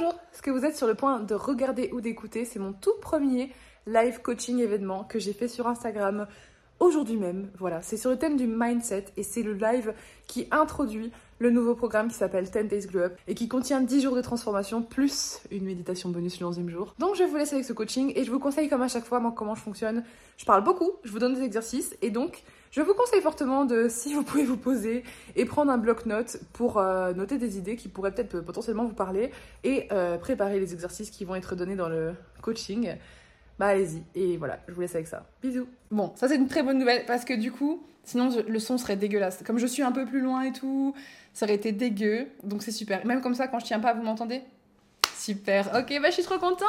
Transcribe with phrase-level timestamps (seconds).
[0.00, 2.94] Bonjour, ce que vous êtes sur le point de regarder ou d'écouter, c'est mon tout
[3.02, 3.52] premier
[3.86, 6.26] live coaching événement que j'ai fait sur Instagram
[6.78, 7.50] aujourd'hui même.
[7.58, 9.92] Voilà, c'est sur le thème du mindset et c'est le live
[10.26, 14.00] qui introduit le nouveau programme qui s'appelle 10 Days Glow Up et qui contient 10
[14.00, 16.94] jours de transformation plus une méditation bonus le 11e jour.
[16.98, 19.20] Donc je vous laisse avec ce coaching et je vous conseille comme à chaque fois
[19.20, 20.02] moi, comment je fonctionne.
[20.38, 23.88] Je parle beaucoup, je vous donne des exercices et donc je vous conseille fortement de,
[23.88, 25.04] si vous pouvez vous poser
[25.36, 29.30] et prendre un bloc-notes pour euh, noter des idées qui pourraient peut-être potentiellement vous parler
[29.64, 32.96] et euh, préparer les exercices qui vont être donnés dans le coaching
[33.60, 34.02] bah allez-y.
[34.14, 35.26] Et voilà, je vous laisse avec ça.
[35.42, 35.68] Bisous.
[35.90, 38.96] Bon, ça c'est une très bonne nouvelle parce que du coup, sinon le son serait
[38.96, 39.42] dégueulasse.
[39.46, 40.94] Comme je suis un peu plus loin et tout,
[41.34, 42.26] ça aurait été dégueu.
[42.42, 43.04] Donc c'est super.
[43.04, 44.40] Même comme ça, quand je tiens pas, vous m'entendez?
[45.14, 45.66] Super.
[45.78, 46.64] Ok, bah je suis trop contente.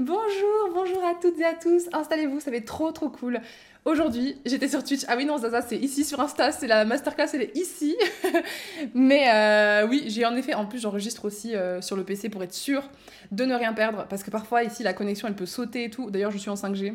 [0.00, 1.88] Bonjour, bonjour à toutes et à tous.
[1.92, 3.40] Installez-vous, ça va être trop trop cool.
[3.86, 5.02] Aujourd'hui, j'étais sur Twitch.
[5.08, 6.52] Ah oui, non, Zaza, c'est ici sur Insta.
[6.52, 7.96] C'est la masterclass, elle est ici.
[8.94, 12.42] Mais euh, oui, j'ai en effet, en plus, j'enregistre aussi euh, sur le PC pour
[12.42, 12.82] être sûr
[13.30, 14.06] de ne rien perdre.
[14.08, 16.10] Parce que parfois, ici, la connexion, elle peut sauter et tout.
[16.10, 16.94] D'ailleurs, je suis en 5G.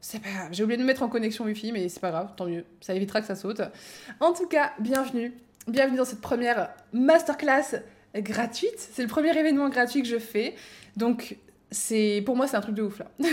[0.00, 0.48] C'est pas grave.
[0.52, 2.64] J'ai oublié de me mettre en connexion Wi-Fi, mais c'est pas grave, tant mieux.
[2.80, 3.60] Ça évitera que ça saute.
[4.20, 5.34] En tout cas, bienvenue.
[5.66, 7.82] Bienvenue dans cette première masterclass
[8.14, 8.78] gratuite.
[8.78, 10.54] C'est le premier événement gratuit que je fais.
[10.96, 11.36] Donc,
[11.70, 13.06] c'est pour moi c'est un truc de ouf là.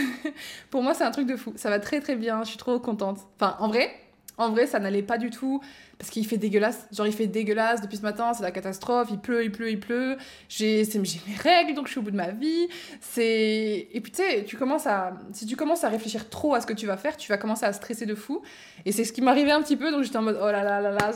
[0.69, 1.53] pour moi c'est un truc de fou.
[1.55, 3.19] Ça va très très bien, je suis trop contente.
[3.39, 3.89] Enfin en vrai,
[4.37, 5.61] en vrai ça n'allait pas du tout
[5.97, 6.87] parce qu'il fait dégueulasse.
[6.91, 9.79] Genre il fait dégueulasse depuis ce matin, c'est la catastrophe, il pleut, il pleut, il
[9.79, 10.17] pleut.
[10.49, 12.67] J'ai mes règles donc je suis au bout de ma vie.
[12.99, 16.61] C'est et puis tu sais, tu commences à si tu commences à réfléchir trop à
[16.61, 18.41] ce que tu vas faire, tu vas commencer à stresser de fou
[18.85, 20.81] et c'est ce qui m'arrivait un petit peu donc j'étais en mode oh là là
[20.81, 21.11] là là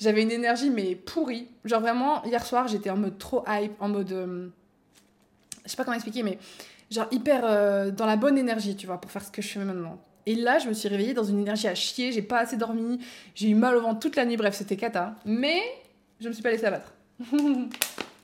[0.00, 1.48] j'avais une énergie mais pourrie.
[1.64, 4.48] Genre vraiment hier soir, j'étais en mode trop hype, en mode euh,
[5.64, 6.38] je sais pas comment expliquer, mais
[6.90, 9.60] genre hyper euh, dans la bonne énergie, tu vois, pour faire ce que je fais
[9.60, 10.00] maintenant.
[10.26, 13.00] Et là, je me suis réveillée dans une énergie à chier, j'ai pas assez dormi,
[13.34, 15.14] j'ai eu mal au ventre toute la nuit, bref, c'était cata.
[15.24, 15.60] Mais
[16.20, 16.92] je me suis pas laissée abattre.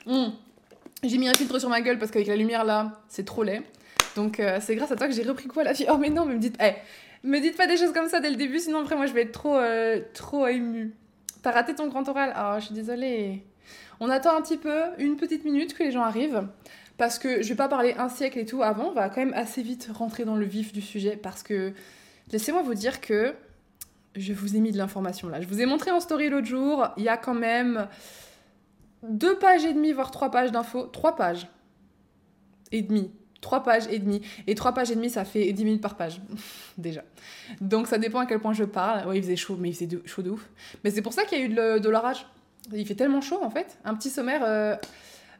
[0.08, 0.28] Hmm.
[1.02, 3.62] J'ai mis un filtre sur ma gueule parce qu'avec la lumière là, c'est trop laid.
[4.14, 6.24] Donc euh, c'est grâce à toi que j'ai repris quoi la fille Oh mais non,
[6.24, 6.76] mais me dites, hey,
[7.24, 9.22] me dites pas des choses comme ça dès le début, sinon après moi je vais
[9.22, 10.94] être trop, euh, trop émue.
[11.42, 13.42] T'as raté ton grand oral Ah, oh, je suis désolée.
[13.98, 16.46] On attend un petit peu, une petite minute que les gens arrivent
[16.98, 19.34] parce que je vais pas parler un siècle et tout avant, on va quand même
[19.34, 21.72] assez vite rentrer dans le vif du sujet parce que
[22.32, 23.34] laissez-moi vous dire que
[24.14, 25.40] je vous ai mis de l'information là.
[25.40, 27.88] Je vous ai montré en story l'autre jour, il y a quand même
[29.02, 31.48] deux pages et demie, voire trois pages d'infos, trois pages
[32.72, 33.10] et demie.
[33.40, 34.22] Trois pages et demie.
[34.46, 36.20] Et trois pages et demie, ça fait 10 minutes par page.
[36.78, 37.04] Déjà.
[37.60, 39.06] Donc ça dépend à quel point je parle.
[39.06, 40.48] Oui, il faisait chaud, mais il faisait chaud de ouf.
[40.82, 42.26] Mais c'est pour ça qu'il y a eu de, l'orage.
[42.72, 43.78] Il fait tellement chaud en fait.
[43.84, 44.42] Un petit sommaire.
[44.44, 44.74] Euh,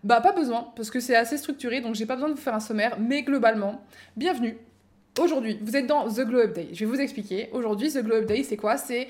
[0.07, 2.55] bah pas besoin, parce que c'est assez structuré, donc j'ai pas besoin de vous faire
[2.55, 3.83] un sommaire, mais globalement,
[4.17, 4.57] bienvenue.
[5.19, 6.69] Aujourd'hui, vous êtes dans The Glow Up Day.
[6.73, 7.49] Je vais vous expliquer.
[7.51, 8.77] Aujourd'hui, The Glow Up Day, c'est quoi?
[8.77, 9.09] C'est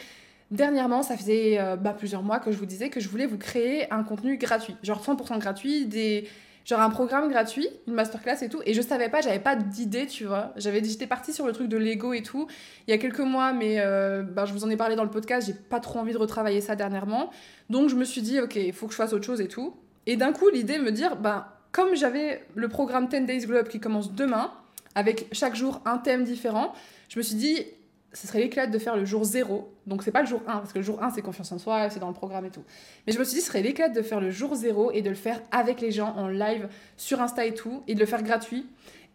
[0.50, 3.36] dernièrement, ça faisait euh, bah, plusieurs mois que je vous disais que je voulais vous
[3.36, 6.28] créer un contenu gratuit, genre 100% gratuit, des
[6.64, 8.62] genre un programme gratuit, une masterclass et tout.
[8.64, 10.54] Et je savais pas, j'avais pas d'idée, tu vois.
[10.56, 12.48] J'avais, j'étais partie sur le truc de Lego et tout
[12.88, 15.10] il y a quelques mois, mais euh, bah, je vous en ai parlé dans le
[15.10, 15.46] podcast.
[15.46, 17.30] J'ai pas trop envie de retravailler ça dernièrement,
[17.68, 19.74] donc je me suis dit ok, il faut que je fasse autre chose et tout.
[20.06, 23.80] Et d'un coup, l'idée me dire, ben, comme j'avais le programme 10 Days Globe qui
[23.80, 24.52] commence demain,
[24.94, 26.72] avec chaque jour un thème différent,
[27.08, 27.66] je me suis dit,
[28.12, 29.70] ce serait l'éclat de faire le jour 0.
[29.86, 31.90] Donc c'est pas le jour 1, parce que le jour 1 c'est confiance en soi,
[31.90, 32.64] c'est dans le programme et tout.
[33.06, 35.10] Mais je me suis dit, ce serait l'éclat de faire le jour 0 et de
[35.10, 38.22] le faire avec les gens en live sur Insta et tout, et de le faire
[38.22, 38.66] gratuit.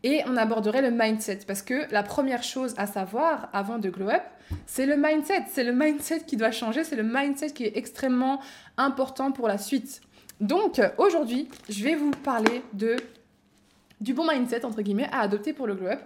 [0.03, 4.09] Et on aborderait le mindset, parce que la première chose à savoir avant de glow
[4.09, 4.23] up,
[4.65, 5.45] c'est le mindset.
[5.49, 8.39] C'est le mindset qui doit changer, c'est le mindset qui est extrêmement
[8.77, 10.01] important pour la suite.
[10.41, 15.75] Donc aujourd'hui, je vais vous parler du bon mindset entre guillemets à adopter pour le
[15.75, 16.01] glow up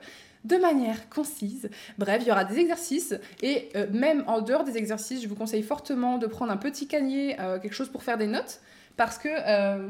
[0.46, 1.70] de manière concise.
[1.98, 5.36] Bref, il y aura des exercices et euh, même en dehors des exercices, je vous
[5.36, 8.62] conseille fortement de prendre un petit canier, euh, quelque chose pour faire des notes,
[8.96, 9.88] parce que euh,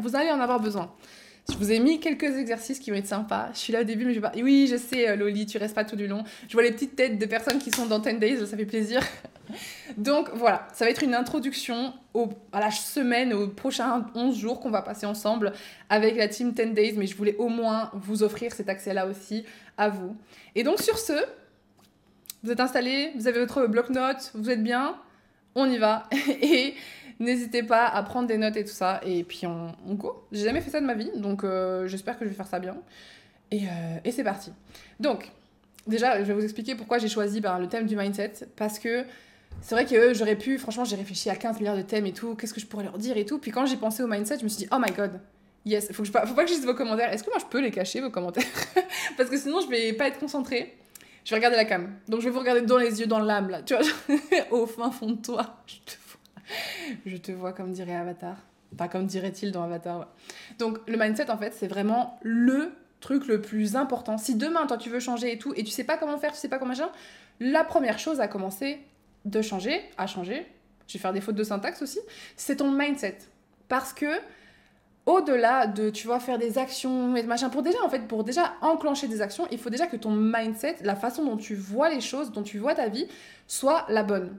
[0.00, 0.92] vous allez en avoir besoin.
[1.50, 3.50] Je vous ai mis quelques exercices qui vont être sympas.
[3.52, 4.32] Je suis là au début, mais je vais pas.
[4.36, 6.22] Oui, je sais, Loli, tu restes pas tout du long.
[6.48, 9.02] Je vois les petites têtes de personnes qui sont dans 10 Days, ça fait plaisir.
[9.96, 11.94] Donc voilà, ça va être une introduction
[12.52, 15.52] à la semaine, aux prochains 11 jours qu'on va passer ensemble
[15.90, 19.44] avec la team 10 Days, mais je voulais au moins vous offrir cet accès-là aussi
[19.76, 20.16] à vous.
[20.54, 21.12] Et donc sur ce,
[22.42, 24.96] vous êtes installés, vous avez votre bloc-notes, vous êtes bien,
[25.54, 26.08] on y va.
[26.42, 26.74] Et
[27.22, 29.00] n'hésitez pas à prendre des notes et tout ça.
[29.04, 30.24] Et puis on, on go.
[30.32, 32.58] J'ai jamais fait ça de ma vie, donc euh, j'espère que je vais faire ça
[32.58, 32.76] bien.
[33.50, 34.52] Et, euh, et c'est parti.
[35.00, 35.30] Donc,
[35.86, 38.32] déjà, je vais vous expliquer pourquoi j'ai choisi ben, le thème du mindset.
[38.56, 39.04] Parce que
[39.60, 42.34] c'est vrai que j'aurais pu, franchement, j'ai réfléchi à 15 milliards de thèmes et tout,
[42.34, 43.38] qu'est-ce que je pourrais leur dire et tout.
[43.38, 45.20] Puis quand j'ai pensé au mindset, je me suis dit, oh my god,
[45.66, 47.12] yes, faut, que faut pas que je dise vos commentaires.
[47.12, 48.44] Est-ce que moi je peux les cacher, vos commentaires?
[49.16, 50.76] Parce que sinon, je vais pas être concentrée.
[51.24, 51.92] Je vais regarder la cam.
[52.08, 53.84] Donc je vais vous regarder dans les yeux, dans l'âme, là, tu vois,
[54.50, 55.62] au fin fond de toi.
[57.06, 58.36] Je te vois comme dirait Avatar.
[58.74, 60.08] Enfin, comme dirait-il dans Avatar.
[60.58, 64.16] Donc, le mindset, en fait, c'est vraiment le truc le plus important.
[64.16, 66.38] Si demain, toi, tu veux changer et tout, et tu sais pas comment faire, tu
[66.38, 66.90] sais pas comment machin,
[67.40, 68.80] la première chose à commencer
[69.24, 70.46] de changer, à changer,
[70.86, 71.98] je vais faire des fautes de syntaxe aussi,
[72.36, 73.18] c'est ton mindset.
[73.68, 74.06] Parce que
[75.04, 78.54] au-delà de, tu vois, faire des actions et machin, pour déjà, en fait, pour déjà
[78.60, 82.00] enclencher des actions, il faut déjà que ton mindset, la façon dont tu vois les
[82.00, 83.06] choses, dont tu vois ta vie,
[83.48, 84.36] soit la bonne.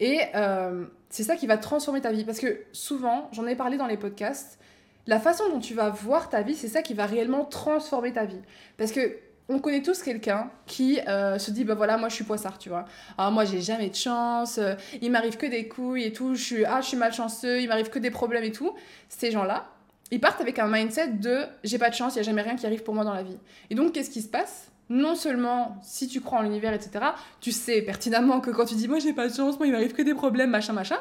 [0.00, 2.24] Et euh, c'est ça qui va transformer ta vie.
[2.24, 4.58] Parce que souvent, j'en ai parlé dans les podcasts,
[5.06, 8.24] la façon dont tu vas voir ta vie, c'est ça qui va réellement transformer ta
[8.24, 8.40] vie.
[8.76, 9.18] Parce que
[9.48, 12.68] on connaît tous quelqu'un qui euh, se dit bah voilà moi je suis poissard tu
[12.68, 12.84] vois
[13.16, 16.42] ah moi j'ai jamais de chance euh, il m'arrive que des couilles et tout je
[16.42, 18.74] suis ah je suis malchanceux il m'arrive que des problèmes et tout
[19.08, 19.68] ces gens là
[20.10, 22.56] ils partent avec un mindset de j'ai pas de chance il y a jamais rien
[22.56, 23.38] qui arrive pour moi dans la vie
[23.70, 24.72] et donc qu'est-ce qui se passe?
[24.88, 27.06] Non seulement si tu crois en l'univers etc
[27.40, 29.92] tu sais pertinemment que quand tu dis moi j'ai pas de chance moi il m'arrive
[29.92, 30.98] que des problèmes machin machin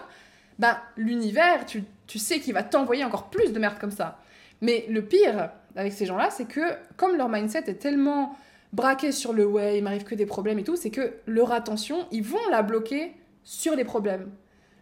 [0.58, 4.20] bah l'univers tu, tu sais qu'il va t'envoyer encore plus de merde comme ça
[4.62, 6.62] mais le pire avec ces gens-là, c'est que
[6.98, 8.36] comme leur mindset est tellement
[8.74, 12.08] braqué sur le ouais, il m'arrive que des problèmes et tout, c'est que leur attention,
[12.12, 14.32] ils vont la bloquer sur les problèmes.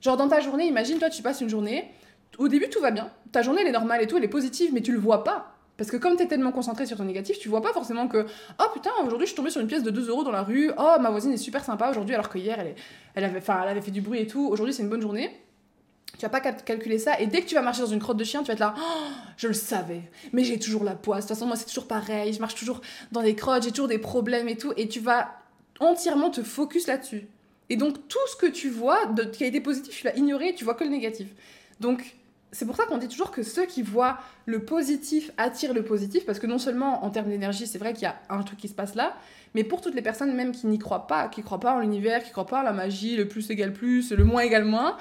[0.02, 1.92] Genre dans ta journée, imagine toi tu passes une journée,
[2.38, 4.72] au début tout va bien, ta journée elle est normale et tout, elle est positive,
[4.74, 5.53] mais tu le vois pas.
[5.78, 8.26] Parce que comme tu es tellement concentré sur ton négatif, tu vois pas forcément que
[8.60, 10.72] oh putain, aujourd'hui je suis tombée sur une pièce de 2 euros dans la rue,
[10.78, 12.76] oh ma voisine est super sympa aujourd'hui alors que hier elle,
[13.16, 15.32] elle, avait, elle avait fait du bruit et tout, aujourd'hui c'est une bonne journée.
[16.18, 17.20] Tu vas pas calculer ça.
[17.20, 18.76] Et dès que tu vas marcher dans une crotte de chien, tu vas être là,
[18.78, 20.04] oh, je le savais.
[20.32, 21.26] Mais j'ai toujours la poisse.
[21.26, 22.32] De toute façon, moi, c'est toujours pareil.
[22.34, 22.82] Je marche toujours
[23.12, 24.74] dans des crottes, j'ai toujours des problèmes et tout.
[24.78, 25.32] Et tu vas
[25.80, 27.28] entièrement te focus là-dessus.
[27.70, 30.54] Et donc, tout ce que tu vois de, qui a été positif, tu l'as ignoré
[30.54, 31.30] tu vois que le négatif.
[31.80, 32.16] Donc,
[32.54, 36.26] c'est pour ça qu'on dit toujours que ceux qui voient le positif attirent le positif,
[36.26, 38.68] parce que non seulement en termes d'énergie, c'est vrai qu'il y a un truc qui
[38.68, 39.18] se passe là,
[39.56, 42.24] mais pour toutes les personnes même qui n'y croient pas, qui croient pas en l'univers,
[42.24, 44.98] qui croient pas à la magie, le plus égale plus, le moins égale moins,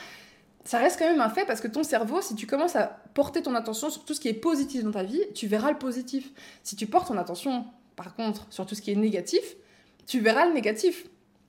[0.65, 3.43] ça reste quand même un fait parce que ton cerveau, si tu commences à porter
[3.43, 6.31] ton attention sur tout ce qui est positif dans ta vie, tu verras le positif.
[6.63, 7.67] Si tu portes ton attention,
[7.97, 9.43] par contre, sur tout ce qui est négatif,
[10.07, 11.05] tu verras le négatif.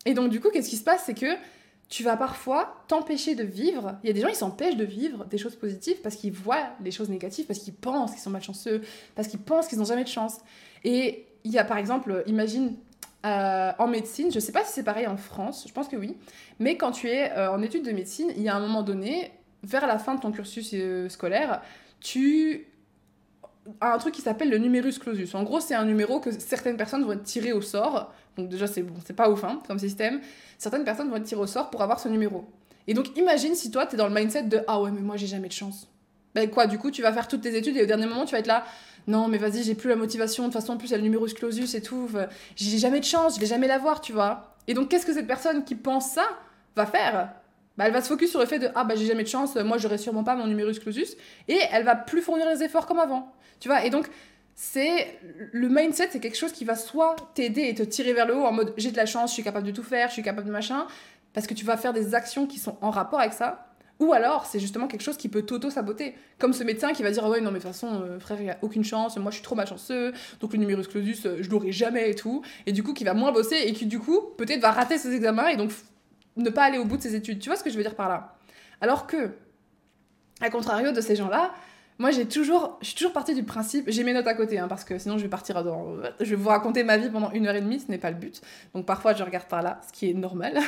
[0.06, 1.04] Et donc, du coup, qu'est-ce qui se passe?
[1.06, 1.28] C'est que
[1.90, 3.98] tu vas parfois t'empêcher de vivre.
[4.04, 6.70] Il y a des gens, qui s'empêchent de vivre des choses positives parce qu'ils voient
[6.84, 8.82] les choses négatives, parce qu'ils pensent qu'ils sont malchanceux,
[9.16, 10.38] parce qu'ils pensent qu'ils n'ont jamais de chance.
[10.84, 12.76] Et il y a par exemple, imagine,
[13.26, 15.96] euh, en médecine, je ne sais pas si c'est pareil en France, je pense que
[15.96, 16.18] oui,
[16.60, 19.32] mais quand tu es euh, en études de médecine, il y a un moment donné,
[19.64, 21.62] vers la fin de ton cursus euh, scolaire,
[22.02, 22.68] tu
[23.80, 25.36] as un truc qui s'appelle le numerus clausus.
[25.36, 28.14] En gros, c'est un numéro que certaines personnes vont tirer au sort.
[28.38, 30.22] Donc déjà, c'est bon, c'est pas ouf hein, comme système.
[30.58, 32.46] Certaines personnes vont être tirées au sort pour avoir ce numéro.
[32.88, 35.16] Et donc, imagine si toi, tu es dans le mindset de Ah ouais, mais moi,
[35.16, 35.88] j'ai jamais de chance.
[36.36, 38.32] Ben quoi, du coup, tu vas faire toutes tes études et au dernier moment, tu
[38.32, 38.66] vas être là
[39.08, 40.44] non mais vas-y j'ai plus la motivation.
[40.44, 42.10] De toute façon plus il y a le numerus clausus et tout.
[42.56, 45.28] J'ai jamais de chance je vais jamais l'avoir tu vois et donc qu'est-ce que cette
[45.28, 46.26] personne qui pense ça
[46.76, 47.30] va faire?
[47.76, 49.56] Bah, elle va se focus sur le fait de ah bah j'ai jamais de chance.
[49.56, 51.16] Moi j'aurai sûrement pas mon numerus clausus
[51.48, 53.34] et elle va plus fournir les efforts comme avant.
[53.60, 54.10] Tu vois et donc
[54.56, 55.20] c'est
[55.52, 58.46] le mindset c'est quelque chose qui va soit t'aider et te tirer vers le haut
[58.46, 60.48] en mode j'ai de la chance je suis capable de tout faire je suis capable
[60.48, 60.86] de machin
[61.34, 64.46] parce que tu vas faire des actions qui sont en rapport avec ça ou alors,
[64.46, 66.16] c'est justement quelque chose qui peut t'auto-saboter.
[66.40, 68.42] Comme ce médecin qui va dire ah Ouais, non, mais de toute façon, euh, frère,
[68.42, 71.50] il a aucune chance, moi je suis trop malchanceux, donc le numerus clausus, euh, je
[71.50, 72.44] l'aurai jamais et tout.
[72.66, 75.14] Et du coup, qui va moins bosser et qui, du coup, peut-être va rater ses
[75.14, 75.72] examens et donc
[76.36, 77.40] ne pas aller au bout de ses études.
[77.40, 78.36] Tu vois ce que je veux dire par là?
[78.82, 79.30] Alors que,
[80.42, 81.54] à contrario de ces gens-là,
[82.00, 84.68] moi j'ai toujours, je suis toujours partie du principe, j'ai mes notes à côté, hein,
[84.68, 87.48] parce que sinon je vais partir dans, je vais vous raconter ma vie pendant une
[87.48, 88.42] heure et demie, ce n'est pas le but.
[88.74, 90.60] Donc parfois je regarde par là, ce qui est normal.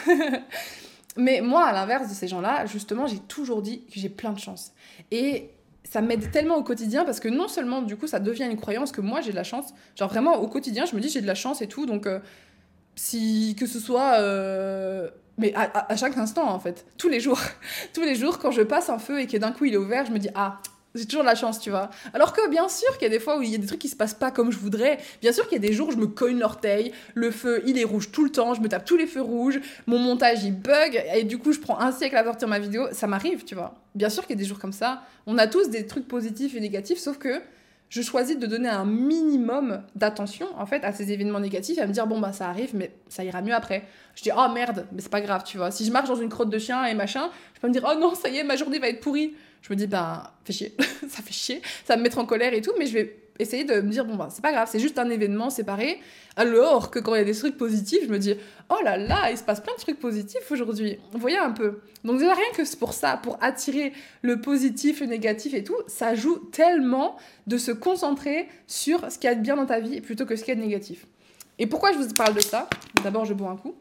[1.17, 4.39] Mais moi, à l'inverse de ces gens-là, justement, j'ai toujours dit que j'ai plein de
[4.39, 4.73] chance.
[5.11, 5.51] Et
[5.83, 8.91] ça m'aide tellement au quotidien parce que non seulement, du coup, ça devient une croyance
[8.91, 9.73] que moi, j'ai de la chance.
[9.95, 11.85] Genre, vraiment, au quotidien, je me dis, j'ai de la chance et tout.
[11.85, 12.19] Donc, euh,
[12.95, 14.19] si que ce soit.
[14.19, 16.85] Euh, mais à, chaque instant, en fait.
[16.97, 17.39] Tous les jours.
[17.93, 20.05] Tous les jours, quand je passe un feu et que d'un coup, il est ouvert,
[20.05, 20.59] je me dis, ah,
[20.95, 21.89] j'ai toujours de la chance, tu vois.
[22.13, 23.79] Alors que bien sûr qu'il y a des fois où il y a des trucs
[23.79, 24.97] qui se passent pas comme je voudrais.
[25.21, 27.77] Bien sûr qu'il y a des jours où je me cogne l'orteil, le feu il
[27.77, 30.55] est rouge tout le temps, je me tape tous les feux rouges, mon montage il
[30.55, 32.87] bug et du coup je prends un siècle à sortir ma vidéo.
[32.91, 33.75] Ça m'arrive, tu vois.
[33.93, 35.03] Bien sûr qu'il y a des jours comme ça.
[35.27, 37.41] On a tous des trucs positifs et négatifs, sauf que
[37.89, 41.87] je choisis de donner un minimum d'attention en fait à ces événements négatifs et à
[41.87, 43.83] me dire bon bah ça arrive mais ça ira mieux après.
[44.15, 45.71] Je dis oh merde mais c'est pas grave tu vois.
[45.71, 47.99] Si je marche dans une crotte de chien et machin, je peux me dire oh
[47.99, 49.35] non ça y est ma journée va être pourrie
[49.65, 50.75] je me dis, ben, fait chier,
[51.10, 53.81] ça fait chier, ça me mettre en colère et tout, mais je vais essayer de
[53.81, 56.00] me dire, bon, ben, c'est pas grave, c'est juste un événement séparé.
[56.36, 58.36] Alors que quand il y a des trucs positifs, je me dis,
[58.69, 61.00] oh là là, il se passe plein de trucs positifs aujourd'hui.
[61.12, 61.79] Vous voyez un peu.
[62.03, 63.91] Donc, déjà, rien que pour ça, pour attirer
[64.22, 67.17] le positif, le négatif et tout, ça joue tellement
[67.48, 70.36] de se concentrer sur ce qu'il y a de bien dans ta vie plutôt que
[70.36, 71.07] ce qu'il y a de négatif.
[71.57, 72.69] Et pourquoi je vous parle de ça?
[73.03, 73.74] D'abord, je bois un coup.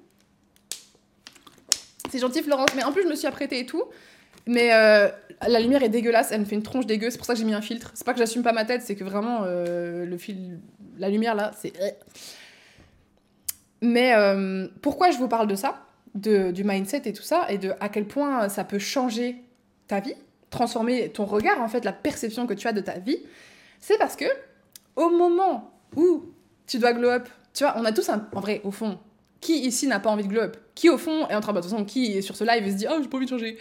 [2.10, 3.82] C'est gentil, Florence, mais en plus, je me suis apprêtée et tout.
[4.46, 5.08] Mais euh,
[5.46, 7.44] la lumière est dégueulasse, elle me fait une tronche dégueu, c'est pour ça que j'ai
[7.44, 7.90] mis un filtre.
[7.94, 10.58] C'est pas que j'assume pas ma tête, c'est que vraiment, euh, le fil...
[10.98, 11.72] la lumière là, c'est.
[13.80, 15.82] Mais euh, pourquoi je vous parle de ça?
[16.14, 19.36] De, Du mindset et tout ça, et de à quel point ça peut changer
[19.88, 20.14] ta vie,
[20.50, 23.18] transformer ton regard, en fait, la perception que tu as de ta vie,
[23.80, 24.26] c'est parce que
[24.96, 26.22] au moment où
[26.66, 28.26] tu dois glow up, tu vois, on a tous un.
[28.32, 28.98] En vrai, au fond,
[29.40, 30.56] qui ici n'a pas envie de glow up?
[30.74, 31.58] Qui au fond est en train de.
[31.58, 33.58] De toute façon, qui sur ce live se dit Oh, j'ai pas envie de changer?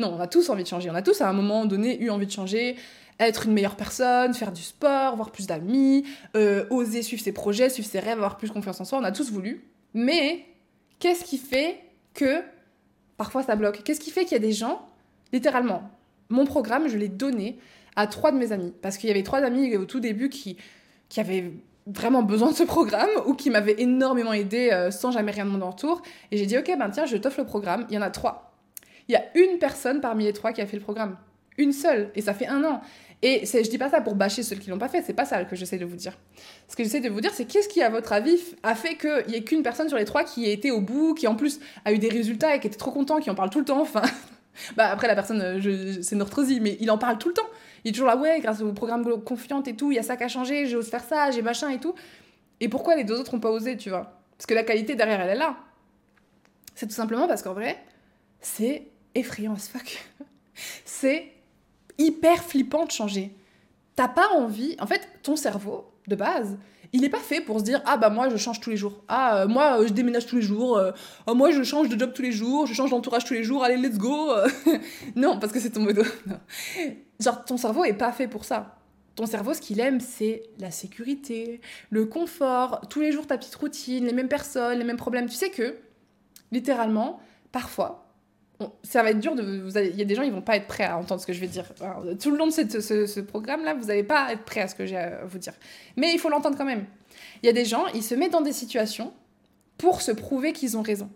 [0.00, 0.90] Non, on a tous envie de changer.
[0.90, 2.76] On a tous à un moment donné eu envie de changer,
[3.20, 6.04] être une meilleure personne, faire du sport, avoir plus d'amis,
[6.36, 8.98] euh, oser suivre ses projets, suivre ses rêves, avoir plus confiance en soi.
[8.98, 9.64] On a tous voulu.
[9.94, 10.44] Mais
[10.98, 11.78] qu'est-ce qui fait
[12.12, 12.42] que
[13.16, 13.82] parfois ça bloque?
[13.84, 14.86] Qu'est-ce qui fait qu'il y a des gens,
[15.32, 15.88] littéralement,
[16.28, 17.58] mon programme, je l'ai donné
[17.96, 18.72] à trois de mes amis.
[18.82, 20.56] Parce qu'il y avait trois amis au tout début qui,
[21.08, 21.52] qui avaient
[21.86, 25.64] vraiment besoin de ce programme ou qui m'avaient énormément aidé euh, sans jamais rien demander
[25.64, 26.02] en retour.
[26.30, 27.86] Et j'ai dit, ok, ben tiens, je t'offre le programme.
[27.90, 28.53] Il y en a trois.
[29.08, 31.16] Il y a une personne parmi les trois qui a fait le programme.
[31.58, 32.10] Une seule.
[32.14, 32.80] Et ça fait un an.
[33.22, 35.44] Et je dis pas ça pour bâcher ceux qui l'ont pas fait, c'est pas ça
[35.44, 36.12] que j'essaie de vous dire.
[36.68, 39.32] Ce que j'essaie de vous dire, c'est qu'est-ce qui, à votre avis, a fait qu'il
[39.32, 41.58] y ait qu'une personne sur les trois qui ait été au bout, qui en plus
[41.86, 43.80] a eu des résultats et qui était trop content, qui en parle tout le temps.
[43.80, 44.02] Enfin,
[44.76, 47.48] bah après la personne, euh, c'est Nortrosi, mais il en parle tout le temps.
[47.84, 50.18] Il est toujours là, ouais, grâce au programme Confiante et tout, il y a ça
[50.18, 51.94] qui a changé, j'ose faire ça, j'ai machin et tout.
[52.60, 54.20] Et pourquoi les deux autres ont pas osé, tu vois?
[54.36, 55.56] Parce que la qualité derrière, elle est là.
[56.74, 57.78] C'est tout simplement parce qu'en vrai,
[58.40, 60.04] c'est effrayant as fuck.
[60.84, 61.32] c'est
[61.98, 63.34] hyper flippant de changer.
[63.96, 66.58] T'as pas envie, en fait, ton cerveau, de base,
[66.94, 69.02] il n'est pas fait pour se dire ah bah moi je change tous les jours.
[69.08, 70.92] Ah euh, moi euh, je déménage tous les jours euh,
[71.26, 73.64] oh, moi je change de job tous les jours je change d'entourage tous les jours
[73.64, 74.30] allez let's go.
[75.16, 76.02] Non parce que c'est ton modo.
[77.20, 78.76] Genre ton cerveau est pas fait pour ça.
[79.16, 82.80] Ton cerveau ce qu'il aime c'est la sécurité le confort.
[82.88, 85.26] Tous les jours ta petite routine les mêmes personnes les mêmes problèmes.
[85.28, 85.74] Tu sais que
[86.52, 87.18] littéralement
[87.50, 88.03] parfois
[88.82, 90.98] ça va être dur il y a des gens ils vont pas être prêts à
[90.98, 91.64] entendre ce que je vais dire.
[92.20, 94.86] Tout le long de ce, programme là vous n'allez pas être prêts à ce que
[94.86, 95.54] j'ai à vous dire.
[95.96, 96.84] Mais il faut l'entendre quand même.
[97.42, 99.12] Il y a des gens ils se mettent dans des situations
[99.78, 101.10] pour se prouver qu'ils ont raison.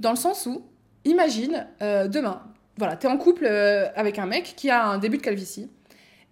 [0.00, 0.62] Dans le sens où
[1.04, 2.42] imagine euh, demain
[2.76, 5.68] voilà tu es en couple euh, avec un mec qui a un début de calvitie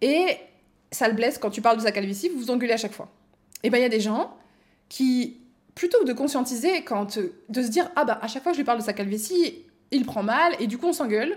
[0.00, 0.36] et
[0.90, 3.10] ça le blesse quand tu parles de sa calvitie vous vous engueulez à chaque fois.
[3.62, 4.36] Et ben il y a des gens
[4.88, 5.38] qui
[5.74, 6.84] plutôt que de conscientiser
[7.48, 9.64] de se dire ah bah à chaque fois que je lui parle de sa calvitie
[9.92, 11.36] il prend mal, et du coup on s'engueule.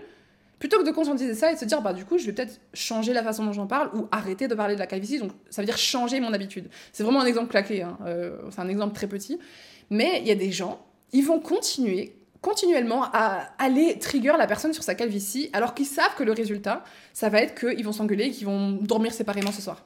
[0.57, 2.61] Plutôt que de conscientiser ça et de se dire, bah du coup, je vais peut-être
[2.73, 5.19] changer la façon dont j'en parle ou arrêter de parler de la calvitie.
[5.19, 6.69] Donc, ça veut dire changer mon habitude.
[6.93, 7.97] C'est vraiment un exemple claqué, hein.
[8.05, 9.37] Euh, c'est un exemple très petit.
[9.89, 10.79] Mais il y a des gens,
[11.11, 16.15] ils vont continuer continuellement à aller trigger la personne sur sa calvitie alors qu'ils savent
[16.15, 19.61] que le résultat, ça va être qu'ils vont s'engueuler et qu'ils vont dormir séparément ce
[19.61, 19.83] soir.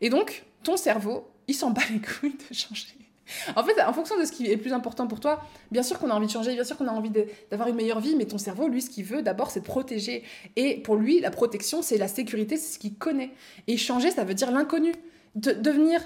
[0.00, 2.88] Et donc, ton cerveau, il s'en bat les couilles de changer.
[3.56, 6.10] En fait, en fonction de ce qui est plus important pour toi, bien sûr qu'on
[6.10, 7.12] a envie de changer, bien sûr qu'on a envie
[7.50, 10.24] d'avoir une meilleure vie, mais ton cerveau, lui, ce qu'il veut d'abord, c'est protéger.
[10.56, 13.32] Et pour lui, la protection, c'est la sécurité, c'est ce qu'il connaît.
[13.66, 14.92] Et changer, ça veut dire l'inconnu.
[15.34, 16.02] De, devenir,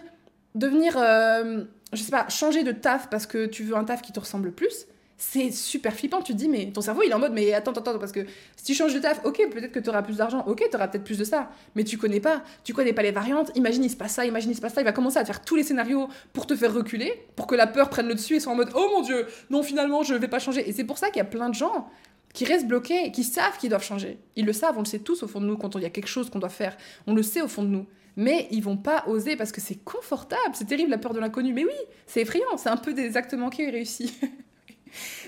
[0.54, 4.12] devenir euh, je sais pas, changer de taf parce que tu veux un taf qui
[4.12, 4.86] te ressemble plus,
[5.18, 6.20] c'est super flippant.
[6.20, 8.26] Tu te dis, mais ton cerveau, il est en mode, mais attends, attends, parce que
[8.56, 10.88] si tu changes de taf, ok, peut-être que tu auras plus d'argent, ok, tu auras
[10.88, 13.50] peut-être plus de ça, mais tu connais pas, tu connais pas les variantes.
[13.54, 14.80] Imagine, il se passe ça, imagine, il se passe ça.
[14.80, 17.66] Il va commencer à faire tous les scénarios pour te faire reculer, pour que la
[17.66, 20.28] peur prenne le dessus et soit en mode, oh mon dieu, non, finalement, je vais
[20.28, 20.68] pas changer.
[20.68, 21.88] Et c'est pour ça qu'il y a plein de gens
[22.34, 24.18] qui restent bloqués, qui savent qu'ils doivent changer.
[24.36, 25.90] Ils le savent, on le sait tous au fond de nous quand il y a
[25.90, 26.76] quelque chose qu'on doit faire.
[27.06, 27.86] On le sait au fond de nous.
[28.16, 31.54] Mais ils vont pas oser parce que c'est confortable, c'est terrible la peur de l'inconnu.
[31.54, 31.72] Mais oui,
[32.06, 34.12] c'est effrayant, c'est un peu des actes manqués réussis.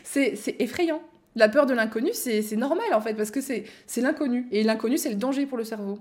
[0.05, 1.03] c'est effrayant.
[1.35, 3.65] La peur de l'inconnu, c'est normal en fait, parce que c'est
[3.97, 4.47] l'inconnu.
[4.51, 5.99] Et l'inconnu, c'est le danger pour le cerveau.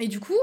[0.00, 0.38] Et du coup,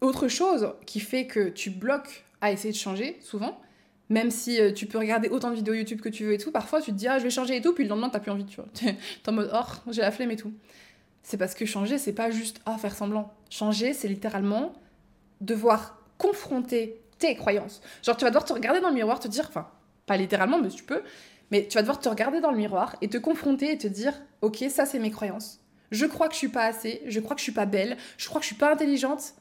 [0.00, 3.60] autre chose qui fait que tu bloques à essayer de changer, souvent,
[4.08, 6.50] même si euh, tu peux regarder autant de vidéos YouTube que tu veux et tout,
[6.50, 8.30] parfois tu te dis ah je vais changer et tout, puis le lendemain t'as plus
[8.30, 8.68] envie, tu vois.
[8.74, 8.96] T'es
[9.28, 10.52] en mode oh j'ai la flemme et tout.
[11.22, 13.32] C'est parce que changer c'est pas juste ah faire semblant.
[13.50, 14.72] Changer c'est littéralement
[15.40, 17.80] devoir confronter tes croyances.
[18.02, 19.68] Genre tu vas devoir te regarder dans le miroir, te dire, enfin
[20.10, 21.02] pas littéralement, mais tu peux.
[21.52, 24.12] Mais tu vas devoir te regarder dans le miroir et te confronter et te dire
[24.42, 25.60] Ok, ça, c'est mes croyances.
[25.92, 28.26] Je crois que je suis pas assez, je crois que je suis pas belle, je
[28.26, 29.34] crois que je suis pas intelligente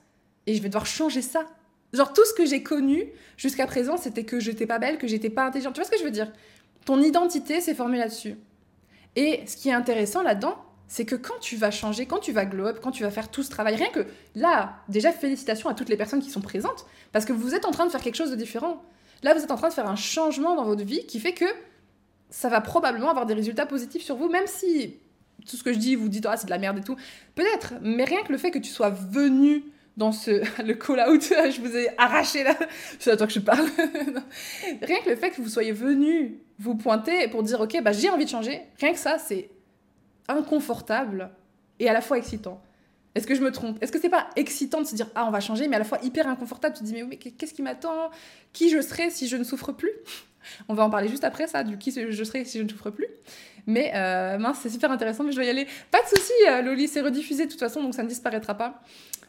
[0.46, 1.46] et je vais devoir changer ça.
[1.92, 5.32] Genre, tout ce que j'ai connu jusqu'à présent, c'était que j'étais pas belle, que j'étais
[5.32, 5.74] pas intelligente.
[5.74, 6.32] Tu vois ce que je veux dire?
[6.86, 8.36] Ton identité s'est formée là-dessus.
[9.16, 10.56] Et ce qui est intéressant là-dedans,
[10.88, 13.32] c'est que quand tu vas changer, quand tu vas glow up, quand tu vas faire
[13.32, 16.86] tout ce travail, rien que là, déjà félicitations à toutes les personnes qui sont présentes,
[17.12, 18.84] parce que vous êtes en train de faire quelque chose de différent.
[19.24, 21.46] Là, vous êtes en train de faire un changement dans votre vie qui fait que
[22.30, 24.98] ça va probablement avoir des résultats positifs sur vous, même si
[25.48, 26.96] tout ce que je dis, vous dites, ah, c'est de la merde et tout.
[27.36, 29.64] Peut-être, mais rien que le fait que tu sois venu
[29.98, 30.32] dans ce
[30.64, 31.22] le call out,
[31.52, 32.56] je vous ai arraché là,
[33.00, 33.68] c'est à toi que je parle.
[34.82, 38.10] rien que le fait que vous soyez venu vous pointer pour dire ok bah j'ai
[38.10, 39.50] envie de changer, rien que ça c'est
[40.28, 41.32] inconfortable
[41.80, 42.62] et à la fois excitant.
[43.16, 43.82] Est-ce que je me trompe?
[43.82, 45.86] Est-ce que c'est pas excitant de se dire ah on va changer, mais à la
[45.86, 48.12] fois hyper inconfortable Tu te dis mais oui, qu'est-ce qui m'attend?
[48.54, 49.92] Qui je serai si je ne souffre plus?
[50.70, 52.90] On va en parler juste après ça, du qui je serai si je ne souffre
[52.90, 53.08] plus.
[53.68, 55.68] Mais euh, mince, c'est super intéressant, mais je dois y aller.
[55.92, 58.82] Pas de souci, euh, Loli, c'est rediffusé de toute façon, donc ça ne disparaîtra pas.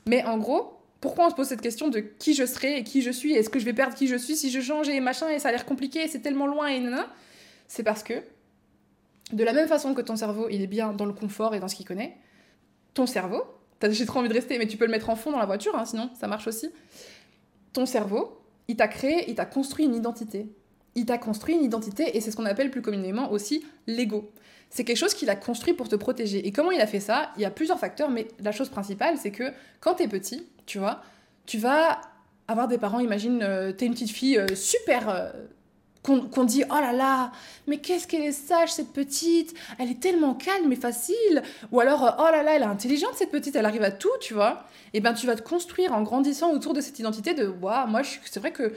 [0.06, 3.02] Mais en gros, pourquoi on se pose cette question de qui je serai et qui
[3.02, 3.32] je suis?
[3.32, 5.48] Est-ce que je vais perdre qui je suis si je change et machin et ça
[5.48, 7.04] a l'air compliqué, c'est tellement loin et non
[7.68, 8.14] C'est parce que
[9.32, 11.68] de la même façon que ton cerveau, il est bien dans le confort et dans
[11.68, 12.16] ce qu'il connaît,
[12.94, 13.42] ton cerveau,
[13.88, 15.74] j'ai trop envie de rester, mais tu peux le mettre en fond dans la voiture,
[15.76, 16.70] hein, sinon ça marche aussi.
[17.72, 20.46] Ton cerveau, il t'a créé, il t'a construit une identité.
[20.94, 24.32] Il t'a construit une identité et c'est ce qu'on appelle plus communément aussi l'ego.
[24.70, 26.46] C'est quelque chose qu'il a construit pour te protéger.
[26.46, 27.32] Et comment il a fait ça?
[27.36, 30.78] Il y a plusieurs facteurs, mais la chose principale, c'est que quand t'es petit, tu
[30.78, 31.02] vois,
[31.46, 32.00] tu vas
[32.46, 35.30] avoir des parents, imagine, euh, t'es une petite fille euh, super euh,
[36.02, 37.32] qu'on dit oh là là,
[37.66, 41.42] mais qu'est-ce qu'elle est sage cette petite, elle est tellement calme et facile,
[41.72, 44.34] ou alors oh là là, elle est intelligente cette petite, elle arrive à tout, tu
[44.34, 44.64] vois.
[44.92, 47.86] Et eh ben tu vas te construire en grandissant autour de cette identité de waouh,
[47.86, 48.72] moi c'est vrai que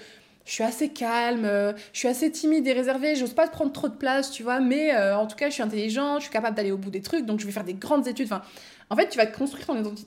[0.45, 1.45] je suis assez calme,
[1.93, 4.93] je suis assez timide et réservée, j'ose pas prendre trop de place, tu vois, mais
[4.93, 7.25] euh, en tout cas je suis intelligente, je suis capable d'aller au bout des trucs,
[7.25, 8.25] donc je vais faire des grandes études.
[8.25, 8.41] Enfin,
[8.89, 9.65] en fait, tu vas te construire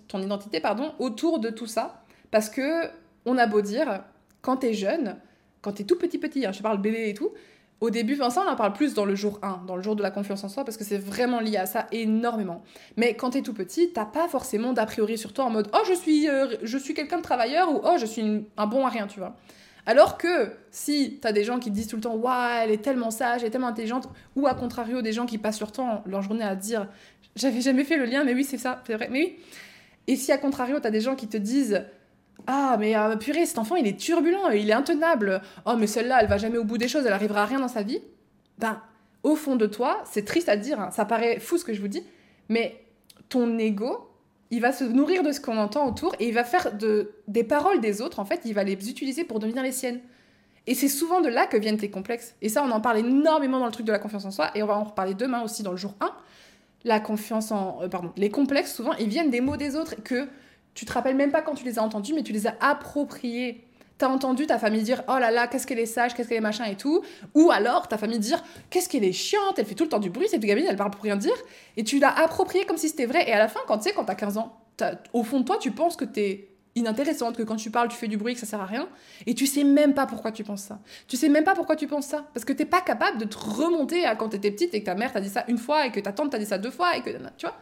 [0.08, 2.88] ton identité pardon, autour de tout ça, parce que
[3.24, 4.02] on a beau dire,
[4.42, 5.16] quand t'es jeune,
[5.66, 7.32] quand t'es tout petit petit, hein, je parle bébé et tout,
[7.80, 10.02] au début, ça on en parle plus dans le jour 1, dans le jour de
[10.02, 12.62] la confiance en soi, parce que c'est vraiment lié à ça énormément.
[12.96, 15.82] Mais quand t'es tout petit, t'as pas forcément d'a priori sur toi en mode oh
[15.88, 18.90] je suis, euh, je suis quelqu'un de travailleur ou oh je suis un bon à
[18.90, 19.34] rien, tu vois.
[19.86, 22.84] Alors que si t'as des gens qui te disent tout le temps waouh elle est
[22.84, 26.04] tellement sage, elle est tellement intelligente, ou à contrario des gens qui passent leur temps,
[26.06, 26.86] leur journée à dire
[27.34, 29.36] j'avais jamais fait le lien, mais oui c'est ça, c'est vrai, mais oui.
[30.06, 31.84] Et si à contrario t'as des gens qui te disent
[32.46, 35.42] ah, mais euh, purée, cet enfant, il est turbulent, il est intenable.
[35.64, 37.68] Oh, mais celle-là, elle va jamais au bout des choses, elle arrivera à rien dans
[37.68, 38.00] sa vie.
[38.58, 38.80] Ben,
[39.22, 41.80] au fond de toi, c'est triste à dire, hein, ça paraît fou ce que je
[41.80, 42.04] vous dis,
[42.48, 42.80] mais
[43.28, 44.08] ton ego,
[44.50, 47.42] il va se nourrir de ce qu'on entend autour et il va faire de, des
[47.42, 50.00] paroles des autres, en fait, il va les utiliser pour devenir les siennes.
[50.68, 52.34] Et c'est souvent de là que viennent tes complexes.
[52.42, 54.62] Et ça, on en parle énormément dans le truc de la confiance en soi, et
[54.62, 56.10] on va en reparler demain aussi dans le jour 1.
[56.84, 57.82] La confiance en.
[57.82, 60.28] Euh, pardon, les complexes, souvent, ils viennent des mots des autres que
[60.76, 63.64] tu te rappelles même pas quand tu les as entendus, mais tu les as appropriés.
[63.98, 66.42] T'as entendu ta famille dire oh là là, qu'est-ce qu'elle est sage, qu'est-ce qu'elle est
[66.42, 67.02] machin et tout.
[67.34, 70.10] Ou alors ta famille dire qu'est-ce qu'elle est chiante, elle fait tout le temps du
[70.10, 71.34] bruit, cette gamine, elle parle pour rien dire.
[71.76, 73.28] Et tu l'as approprié comme si c'était vrai.
[73.28, 74.60] Et à la fin, quand tu sais, quand t'as 15 ans,
[75.12, 78.06] au fond de toi, tu penses que t'es inintéressante, que quand tu parles, tu fais
[78.06, 78.86] du bruit, que ça sert à rien.
[79.26, 80.78] Et tu sais même pas pourquoi tu penses ça.
[81.08, 82.26] Tu sais même pas pourquoi tu penses ça.
[82.34, 84.94] Parce que t'es pas capable de te remonter à quand t'étais petite et que ta
[84.94, 86.96] mère t'a dit ça une fois et que ta tante t'a dit ça deux fois
[86.96, 87.10] et que.
[87.38, 87.56] Tu vois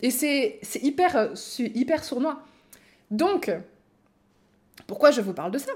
[0.00, 2.42] Et c'est hyper, euh, hyper sournois.
[3.10, 3.50] Donc,
[4.86, 5.72] pourquoi je vous parle de ça?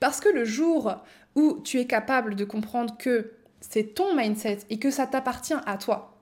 [0.00, 0.96] Parce que le jour
[1.34, 5.76] où tu es capable de comprendre que c'est ton mindset et que ça t'appartient à
[5.76, 6.16] toi,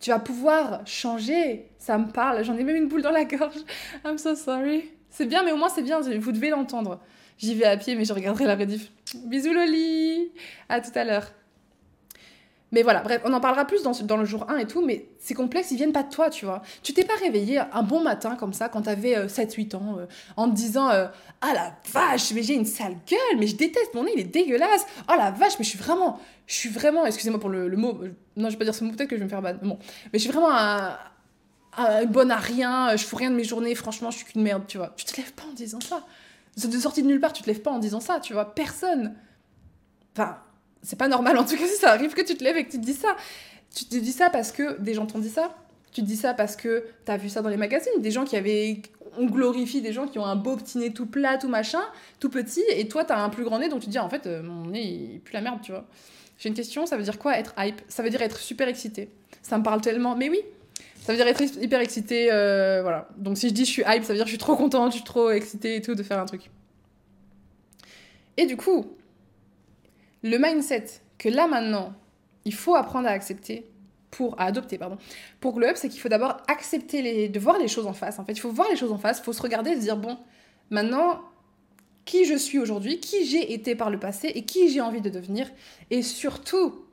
[0.00, 1.68] tu vas pouvoir changer.
[1.78, 3.56] Ça me parle, j'en ai même une boule dans la gorge.
[4.04, 4.90] I'm so sorry.
[5.10, 7.00] C'est bien, mais au moins c'est bien, vous devez l'entendre.
[7.38, 8.90] J'y vais à pied, mais je regarderai la rediff.
[9.26, 10.32] Bisous Loli
[10.68, 11.32] À tout à l'heure.
[12.76, 15.08] Mais voilà, bref, on en parlera plus dans, dans le jour 1 et tout, mais
[15.18, 16.60] ces complexes, ils viennent pas de toi, tu vois.
[16.82, 20.04] Tu t'es pas réveillé un bon matin comme ça, quand t'avais avais 7-8 ans, euh,
[20.36, 21.06] en te disant euh,
[21.40, 24.24] Ah la vache, mais j'ai une sale gueule, mais je déteste mon nez, il est
[24.24, 24.84] dégueulasse.
[25.08, 28.12] Oh la vache, mais je suis vraiment, je suis vraiment, excusez-moi pour le, mot, euh,
[28.36, 29.78] non, je vais pas dire ce mot, peut-être que je vais me faire bad, bon.
[30.12, 34.10] Mais je suis vraiment un, bonne à rien, je fous rien de mes journées, franchement,
[34.10, 34.92] je suis qu'une merde, tu vois.
[34.98, 36.04] Tu te lèves pas en disant ça.
[36.62, 38.54] De sortie de nulle part, tu te lèves pas en disant ça, tu vois.
[38.54, 39.14] Personne.
[40.14, 40.36] Enfin,
[40.86, 42.70] c'est pas normal en tout cas si ça arrive que tu te lèves et que
[42.70, 43.16] tu te dis ça.
[43.74, 45.54] Tu te dis ça parce que des gens t'ont dit ça.
[45.92, 47.92] Tu te dis ça parce que t'as vu ça dans les magazines.
[47.98, 48.80] Des gens qui avaient.
[49.18, 51.80] On glorifie des gens qui ont un beau petit nez tout plat, tout machin,
[52.20, 54.26] tout petit, et toi t'as un plus grand nez donc tu te dis en fait
[54.26, 55.86] euh, mon nez il pue la merde, tu vois.
[56.38, 57.80] J'ai une question, ça veut dire quoi être hype?
[57.88, 59.08] Ça veut dire être super excité.
[59.42, 60.14] Ça me parle tellement.
[60.16, 60.40] Mais oui,
[61.00, 63.08] ça veut dire être hyper excité, euh, voilà.
[63.16, 64.96] Donc si je dis je suis hype, ça veut dire je suis trop contente, je
[64.98, 66.50] suis trop excitée et tout de faire un truc.
[68.36, 68.86] Et du coup,
[70.26, 70.86] le mindset
[71.18, 71.94] que là maintenant,
[72.44, 73.70] il faut apprendre à accepter,
[74.10, 74.98] pour à adopter, pardon,
[75.40, 78.18] pour Glow Up, c'est qu'il faut d'abord accepter les, de voir les choses en face.
[78.18, 79.80] En fait, il faut voir les choses en face, il faut se regarder et se
[79.80, 80.18] dire bon,
[80.70, 81.20] maintenant,
[82.04, 85.10] qui je suis aujourd'hui, qui j'ai été par le passé et qui j'ai envie de
[85.10, 85.50] devenir,
[85.90, 86.86] et surtout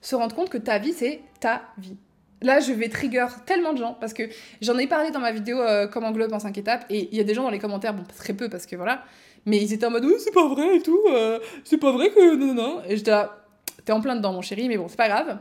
[0.00, 1.96] se rendre compte que ta vie c'est ta vie.
[2.42, 4.24] Là, je vais trigger tellement de gens parce que
[4.60, 7.16] j'en ai parlé dans ma vidéo euh, Comment Glow Up en 5 étapes et il
[7.16, 9.04] y a des gens dans les commentaires, bon, très peu parce que voilà,
[9.46, 12.10] mais ils étaient en mode, oui, c'est pas vrai et tout, euh, c'est pas vrai
[12.10, 12.34] que.
[12.36, 13.44] Non, non, Et j'étais là,
[13.84, 15.38] t'es en plein dedans, mon chéri, mais bon, c'est pas grave.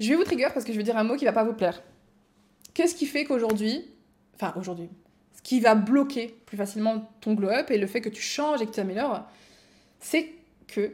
[0.00, 1.52] Je vais vous trigger parce que je vais dire un mot qui va pas vous
[1.52, 1.82] plaire.
[2.74, 3.90] Qu'est-ce qui fait qu'aujourd'hui,
[4.34, 4.88] enfin aujourd'hui,
[5.32, 8.62] ce qui va bloquer plus facilement ton glow up et le fait que tu changes
[8.62, 9.24] et que tu t'améliores,
[10.00, 10.32] c'est
[10.68, 10.92] que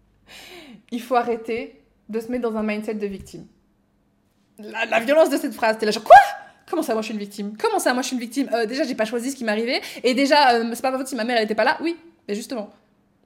[0.90, 3.46] il faut arrêter de se mettre dans un mindset de victime.
[4.58, 5.78] la, violence de cette phrase.
[5.78, 6.16] T'es là genre quoi?
[6.68, 7.56] Comment ça, moi je suis une victime?
[7.58, 8.50] Comment ça, moi je suis une victime?
[8.52, 9.80] Euh, Déjà, j'ai pas choisi ce qui m'arrivait.
[10.02, 11.78] Et déjà, euh, c'est pas ma faute si ma mère elle était pas là.
[11.80, 12.70] Oui, mais justement,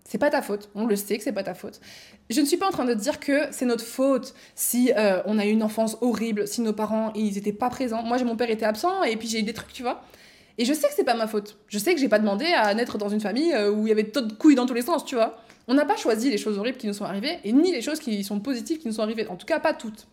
[0.05, 0.69] c'est pas ta faute.
[0.75, 1.81] On le sait que c'est pas ta faute.
[2.29, 5.39] Je ne suis pas en train de dire que c'est notre faute si euh, on
[5.39, 8.03] a eu une enfance horrible, si nos parents ils étaient pas présents.
[8.03, 10.03] Moi, mon père était absent et puis j'ai eu des trucs, tu vois.
[10.59, 11.57] Et je sais que c'est pas ma faute.
[11.69, 14.05] Je sais que j'ai pas demandé à naître dans une famille où il y avait
[14.05, 15.39] tant de couilles dans tous les sens, tu vois.
[15.69, 18.01] On n'a pas choisi les choses horribles qui nous sont arrivées et ni les choses
[18.01, 19.27] qui sont positives qui nous sont arrivées.
[19.29, 20.07] En tout cas, pas toutes.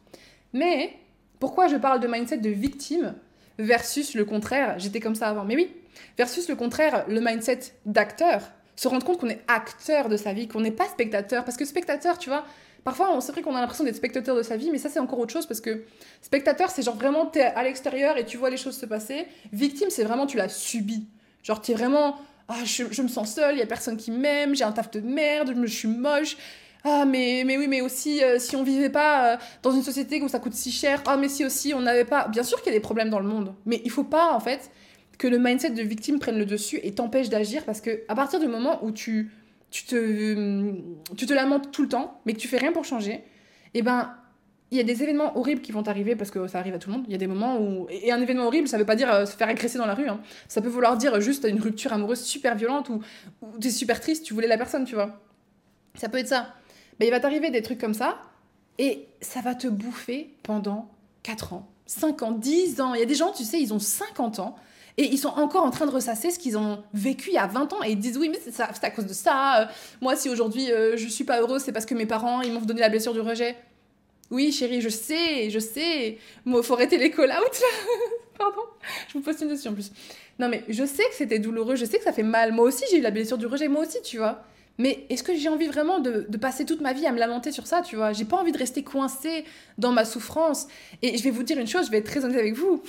[0.54, 0.94] Mais
[1.40, 3.14] pourquoi je parle de mindset de victime
[3.60, 4.76] versus le contraire?
[4.78, 5.44] J'étais comme ça avant.
[5.44, 5.70] Mais oui,
[6.18, 8.52] versus le contraire, le mindset d'acteur.
[8.76, 11.44] Se rendre compte qu'on est acteur de sa vie, qu'on n'est pas spectateur.
[11.44, 12.46] Parce que spectateur, tu vois,
[12.84, 15.20] parfois, c'est vrai qu'on a l'impression d'être spectateur de sa vie, mais ça, c'est encore
[15.20, 15.84] autre chose parce que
[16.22, 19.26] spectateur, c'est genre vraiment, t'es à l'extérieur et tu vois les choses se passer.
[19.52, 21.08] Victime, c'est vraiment, tu l'as subi.
[21.44, 22.18] Genre, t'es vraiment,
[22.50, 25.02] ah, je, me sens seule, il y a personne qui m'aime, j'ai un taf de
[25.02, 26.38] merde, je suis moche.
[26.84, 30.22] Ah, mais, mais oui, mais aussi, euh, si on vivait pas euh, dans une société
[30.22, 32.28] où ça coûte si cher, ah, mais si aussi on n'avait pas.
[32.28, 34.40] Bien sûr qu'il y a des problèmes dans le monde, mais il faut pas, en
[34.40, 34.72] fait,
[35.18, 38.40] que le mindset de victime prenne le dessus et t'empêche d'agir parce que à partir
[38.40, 39.32] du moment où tu,
[39.72, 40.74] tu, te,
[41.16, 43.14] tu te lamentes tout le temps, mais que tu fais rien pour changer,
[43.74, 44.16] et eh ben,
[44.72, 46.90] il y a des événements horribles qui vont arriver parce que ça arrive à tout
[46.90, 47.06] le monde.
[47.08, 47.88] Il y a des moments où.
[47.90, 50.10] Et un événement horrible, ça veut pas dire euh, se faire agresser dans la rue.
[50.10, 50.20] Hein.
[50.48, 53.02] Ça peut vouloir dire juste une rupture amoureuse super violente ou,
[53.42, 55.22] ou t'es super triste, tu voulais la personne, tu vois.
[55.96, 56.54] Ça peut être ça.
[57.00, 58.18] Mais il va t'arriver des trucs comme ça
[58.78, 60.90] et ça va te bouffer pendant
[61.24, 62.94] 4 ans, 5 ans, 10 ans.
[62.94, 64.56] Il y a des gens, tu sais, ils ont 50 ans
[64.98, 67.46] et ils sont encore en train de ressasser ce qu'ils ont vécu il y a
[67.46, 69.62] 20 ans et ils disent oui mais c'est à cause de ça.
[69.62, 69.66] Euh,
[70.02, 72.62] moi si aujourd'hui euh, je suis pas heureuse c'est parce que mes parents ils m'ont
[72.62, 73.56] donné la blessure du rejet.
[74.32, 76.18] Oui chérie je sais, je sais.
[76.46, 77.62] Moi faut arrêter les call out.
[78.40, 78.62] Pardon,
[79.08, 79.92] je vous pose une question en plus.
[80.40, 82.52] Non mais je sais que c'était douloureux, je sais que ça fait mal.
[82.52, 84.44] Moi aussi j'ai eu la blessure du rejet, moi aussi tu vois.
[84.78, 87.66] Mais est-ce que j'ai envie vraiment de, passer toute ma vie à me lamenter sur
[87.66, 88.14] ça, tu vois?
[88.14, 89.46] J'ai pas envie de rester coincée
[89.78, 90.68] dans ma souffrance.
[91.02, 92.84] Et je vais vous dire une chose, je vais être très honnête avec vous.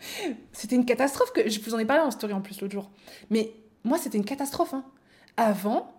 [0.52, 2.90] C'était une catastrophe que je vous en ai parlé en story en plus l'autre jour.
[3.30, 3.52] Mais
[3.84, 4.74] moi, c'était une catastrophe.
[4.74, 4.84] Hein.
[5.36, 5.92] Avant,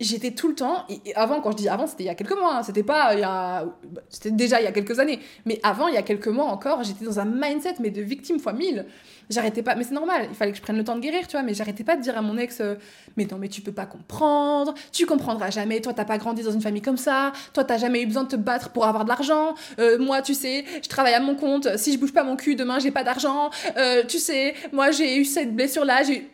[0.00, 0.86] j'étais tout le temps.
[1.14, 2.56] Avant, quand je dis avant, c'était il y a quelques mois.
[2.56, 2.62] Hein.
[2.62, 3.66] c'était pas il y a.
[4.08, 5.20] C'était déjà il y a quelques années.
[5.46, 8.38] Mais avant, il y a quelques mois encore, j'étais dans un mindset mais de victime
[8.38, 8.86] fois mille
[9.30, 11.32] j'arrêtais pas, mais c'est normal, il fallait que je prenne le temps de guérir, tu
[11.32, 12.74] vois, mais j'arrêtais pas de dire à mon ex, euh,
[13.16, 16.50] mais non, mais tu peux pas comprendre, tu comprendras jamais, toi t'as pas grandi dans
[16.50, 19.08] une famille comme ça, toi t'as jamais eu besoin de te battre pour avoir de
[19.08, 22.36] l'argent, euh, moi tu sais, je travaille à mon compte, si je bouge pas mon
[22.36, 26.28] cul, demain j'ai pas d'argent, euh, tu sais, moi j'ai eu cette blessure là, j'ai.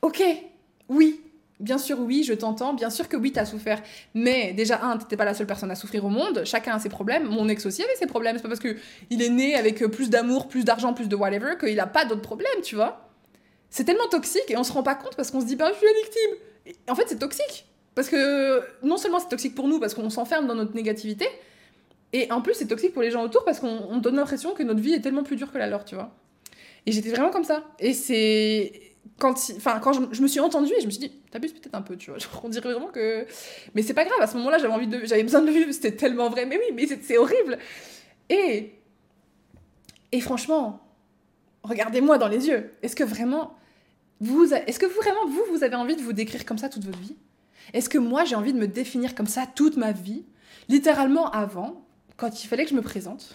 [0.00, 0.22] Ok,
[0.88, 1.20] oui,
[1.60, 2.72] Bien sûr, oui, je t'entends.
[2.72, 3.82] Bien sûr que oui, t'as souffert.
[4.14, 6.42] Mais déjà, un, t'étais pas la seule personne à souffrir au monde.
[6.44, 7.24] Chacun a ses problèmes.
[7.28, 8.36] Mon ex aussi avait ses problèmes.
[8.36, 11.78] C'est pas parce qu'il est né avec plus d'amour, plus d'argent, plus de whatever qu'il
[11.80, 13.08] a pas d'autres problèmes, tu vois.
[13.70, 15.78] C'est tellement toxique et on se rend pas compte parce qu'on se dit, bah, je
[15.78, 16.80] suis la victime.
[16.88, 17.66] en fait, c'est toxique.
[17.98, 21.26] Parce que non seulement c'est toxique pour nous parce qu'on s'enferme dans notre négativité,
[22.12, 24.78] et en plus c'est toxique pour les gens autour parce qu'on donne l'impression que notre
[24.78, 26.14] vie est tellement plus dure que la leur, tu vois.
[26.86, 27.64] Et j'étais vraiment comme ça.
[27.80, 28.87] Et c'est
[29.18, 31.82] quand, enfin, quand je, me suis entendue et je me suis dit, t'abuses peut-être un
[31.82, 32.18] peu, tu vois.
[32.42, 33.26] on dirait vraiment que.
[33.74, 35.04] Mais c'est pas grave, à ce moment-là, j'avais envie de.
[35.04, 36.46] J'avais besoin de le vivre, c'était tellement vrai.
[36.46, 37.58] Mais oui, mais c'est horrible.
[38.28, 38.74] Et.
[40.10, 40.80] Et franchement,
[41.64, 42.72] regardez-moi dans les yeux.
[42.82, 43.54] Est-ce que vraiment.
[44.20, 46.84] Vous, est-ce que vous vraiment, vous, vous avez envie de vous décrire comme ça toute
[46.84, 47.14] votre vie?
[47.72, 50.24] Est-ce que moi, j'ai envie de me définir comme ça toute ma vie?
[50.68, 53.32] Littéralement avant, quand il fallait que je me présente,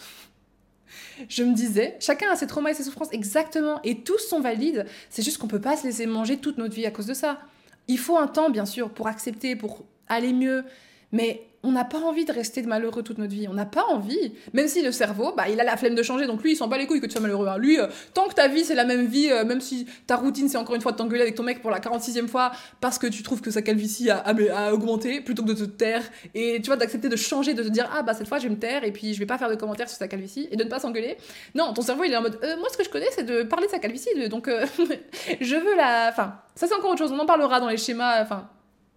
[1.29, 4.85] je me disais, chacun a ses traumas et ses souffrances exactement, et tous sont valides.
[5.09, 7.39] C'est juste qu'on peut pas se laisser manger toute notre vie à cause de ça.
[7.87, 10.63] Il faut un temps, bien sûr, pour accepter, pour aller mieux,
[11.11, 13.47] mais on n'a pas envie de rester malheureux toute notre vie.
[13.47, 14.33] On n'a pas envie.
[14.51, 16.67] Même si le cerveau, bah, il a la flemme de changer, donc lui, il s'en
[16.67, 17.47] bat les couilles que tu sois malheureux.
[17.47, 17.57] Hein.
[17.57, 20.49] Lui, euh, tant que ta vie, c'est la même vie, euh, même si ta routine,
[20.49, 23.07] c'est encore une fois de t'engueuler avec ton mec pour la 46e fois parce que
[23.07, 26.03] tu trouves que sa calvitie a, augmenté, plutôt que de te taire.
[26.35, 28.53] Et tu vois, d'accepter de changer, de te dire, ah bah cette fois, je vais
[28.53, 30.63] me taire et puis je vais pas faire de commentaires sur sa calvitie et de
[30.65, 31.15] ne pas s'engueuler.
[31.55, 33.43] Non, ton cerveau, il est en mode, euh, moi, ce que je connais, c'est de
[33.43, 34.49] parler de sa calvitie, donc
[35.41, 36.09] je veux la.
[36.09, 37.13] Enfin, ça, c'est encore autre chose.
[37.13, 38.21] On en parlera dans les schémas.
[38.21, 38.49] Enfin,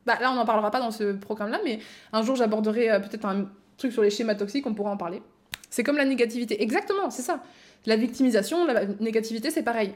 [0.07, 1.81] bah, là, on n'en parlera pas dans ce programme-là, mais
[2.13, 5.21] un jour, j'aborderai euh, peut-être un truc sur les schémas toxiques, on pourra en parler.
[5.69, 6.63] C'est comme la négativité.
[6.63, 7.43] Exactement, c'est ça.
[7.85, 9.93] La victimisation, la négativité, c'est pareil.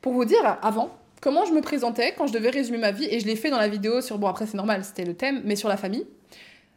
[0.00, 3.20] Pour vous dire, avant, comment je me présentais quand je devais résumer ma vie, et
[3.20, 5.56] je l'ai fait dans la vidéo sur, bon après c'est normal, c'était le thème, mais
[5.56, 6.06] sur la famille.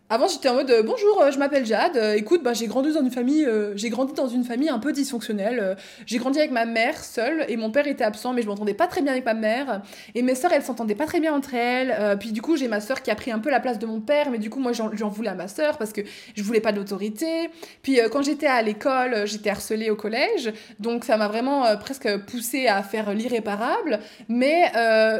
[0.10, 1.96] Avant, j'étais en mode euh, bonjour, euh, je m'appelle Jade.
[1.96, 4.92] Euh, écoute, bah, j'ai grandi dans une famille, j'ai grandi dans une famille un peu
[4.92, 5.78] dysfonctionnelle.
[6.06, 8.88] j'ai grandi avec ma mère seule et mon père était absent, mais je m'entendais pas
[8.88, 9.82] très bien avec ma mère.
[10.14, 12.18] Et mes sœurs, elles s'entendaient pas très bien entre elles.
[12.20, 14.02] puis du coup, j'ai ma sœur qui a pris un peu la place de mon
[14.02, 16.02] père, mais du coup, moi, j'en voulais à ma sœur parce que
[16.36, 17.50] je voulais pas d'autorité.
[17.82, 22.68] Puis quand j'étais à l'école, j'étais harcelée au collège, donc ça m'a vraiment presque poussée
[22.68, 24.00] à faire l'irréparable.
[24.28, 24.72] Mais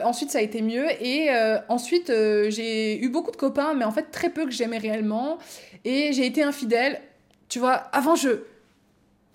[0.04, 1.30] ensuite, ça a été mieux et
[1.70, 2.12] ensuite,
[2.50, 5.38] j'ai eu beaucoup de copains, mais en fait très peu que j'aimais réellement.
[5.86, 7.02] Et j'ai été infidèle.
[7.50, 8.30] Tu vois, avant, je.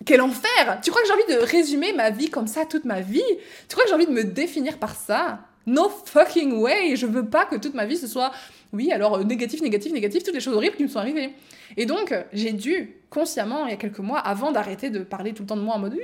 [0.05, 3.01] Quel enfer Tu crois que j'ai envie de résumer ma vie comme ça toute ma
[3.01, 3.21] vie?
[3.67, 5.39] Tu crois que j'ai envie de me définir par ça?
[5.65, 8.31] No fucking way Je veux pas que toute ma vie ce soit,
[8.71, 11.33] oui, alors euh, négatif, négatif, négatif, toutes les choses horribles qui me sont arrivées.
[11.77, 15.43] Et donc, j'ai dû, consciemment, il y a quelques mois, avant d'arrêter de parler tout
[15.43, 15.97] le temps de moi en mode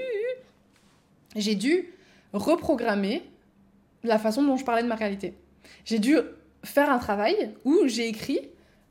[1.36, 1.90] j'ai dû
[2.34, 3.24] reprogrammer
[4.04, 5.34] la façon dont je parlais de ma réalité.
[5.84, 6.18] J'ai dû
[6.64, 8.40] faire un travail où j'ai écrit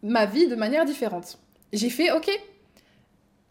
[0.05, 1.39] ma vie de manière différente.
[1.73, 2.31] J'ai fait, ok,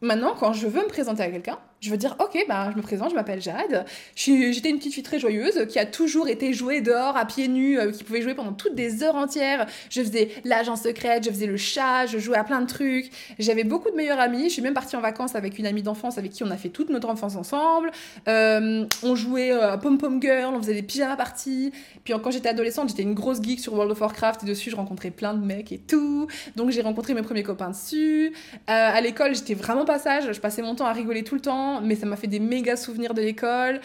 [0.02, 2.82] maintenant, quand je veux me présenter à quelqu'un, je veux dire, ok, bah, je me
[2.82, 3.86] présente, je m'appelle Jade.
[4.16, 7.78] J'étais une petite fille très joyeuse qui a toujours été jouée dehors à pieds nus,
[7.78, 9.68] euh, qui pouvait jouer pendant toutes des heures entières.
[9.90, 13.12] Je faisais l'agent secrète, je faisais le chat, je jouais à plein de trucs.
[13.38, 14.46] J'avais beaucoup de meilleurs amis.
[14.46, 16.70] Je suis même partie en vacances avec une amie d'enfance avec qui on a fait
[16.70, 17.92] toute notre enfance ensemble.
[18.30, 21.74] Euh, on jouait euh, à Pom Pom Girl, on faisait des pyjama parties.
[22.06, 24.78] Puis quand j'étais adolescente, j'étais une grosse geek sur World of Warcraft et dessus, je
[24.78, 26.28] rencontrais plein de mecs et tout.
[26.56, 28.32] Donc j'ai rencontré mes premiers copains dessus.
[28.68, 30.32] à l'école, j'étais vraiment passage.
[30.32, 32.76] Je passais mon temps à rigoler tout le temps mais ça m'a fait des méga
[32.76, 33.82] souvenirs de l'école.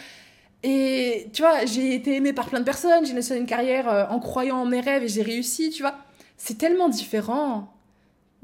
[0.63, 4.05] Et tu vois, j'ai été aimée par plein de personnes, j'ai lancé une carrière euh,
[4.09, 5.95] en croyant en mes rêves et j'ai réussi, tu vois.
[6.37, 7.73] C'est tellement différent.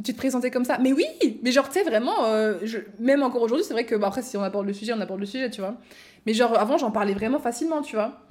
[0.03, 0.77] Tu te présentais comme ça.
[0.77, 1.05] Mais oui,
[1.41, 2.57] mais genre, tu sais, vraiment, euh,
[2.99, 5.25] même encore aujourd'hui, c'est vrai que, après, si on aborde le sujet, on aborde le
[5.25, 5.75] sujet, tu vois.
[6.25, 8.21] Mais genre, avant, j'en parlais vraiment facilement, tu vois.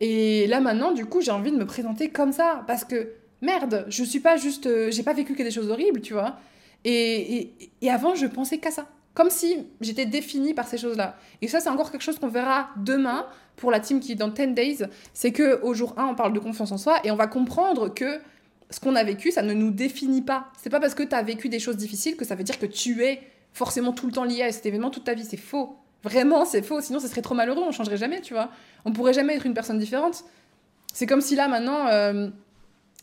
[0.00, 2.64] Et là, maintenant, du coup, j'ai envie de me présenter comme ça.
[2.66, 4.66] Parce que, merde, je suis pas juste.
[4.66, 6.36] Euh, j'ai pas vécu que des choses horribles, tu vois.
[6.84, 8.86] Et, et avant, je pensais qu'à ça.
[9.14, 11.16] Comme si j'étais définie par ces choses-là.
[11.40, 14.28] Et ça, c'est encore quelque chose qu'on verra demain pour la team qui est dans
[14.28, 14.78] 10 days.
[15.12, 17.94] C'est que au jour 1, on parle de confiance en soi et on va comprendre
[17.94, 18.20] que
[18.70, 20.48] ce qu'on a vécu, ça ne nous définit pas.
[20.60, 22.66] C'est pas parce que tu as vécu des choses difficiles que ça veut dire que
[22.66, 23.22] tu es
[23.52, 25.24] forcément tout le temps lié à cet événement toute ta vie.
[25.24, 25.76] C'est faux.
[26.02, 26.80] Vraiment, c'est faux.
[26.80, 27.62] Sinon, ce serait trop malheureux.
[27.64, 28.50] On changerait jamais, tu vois.
[28.84, 30.24] On pourrait jamais être une personne différente.
[30.92, 32.28] C'est comme si là, maintenant, euh,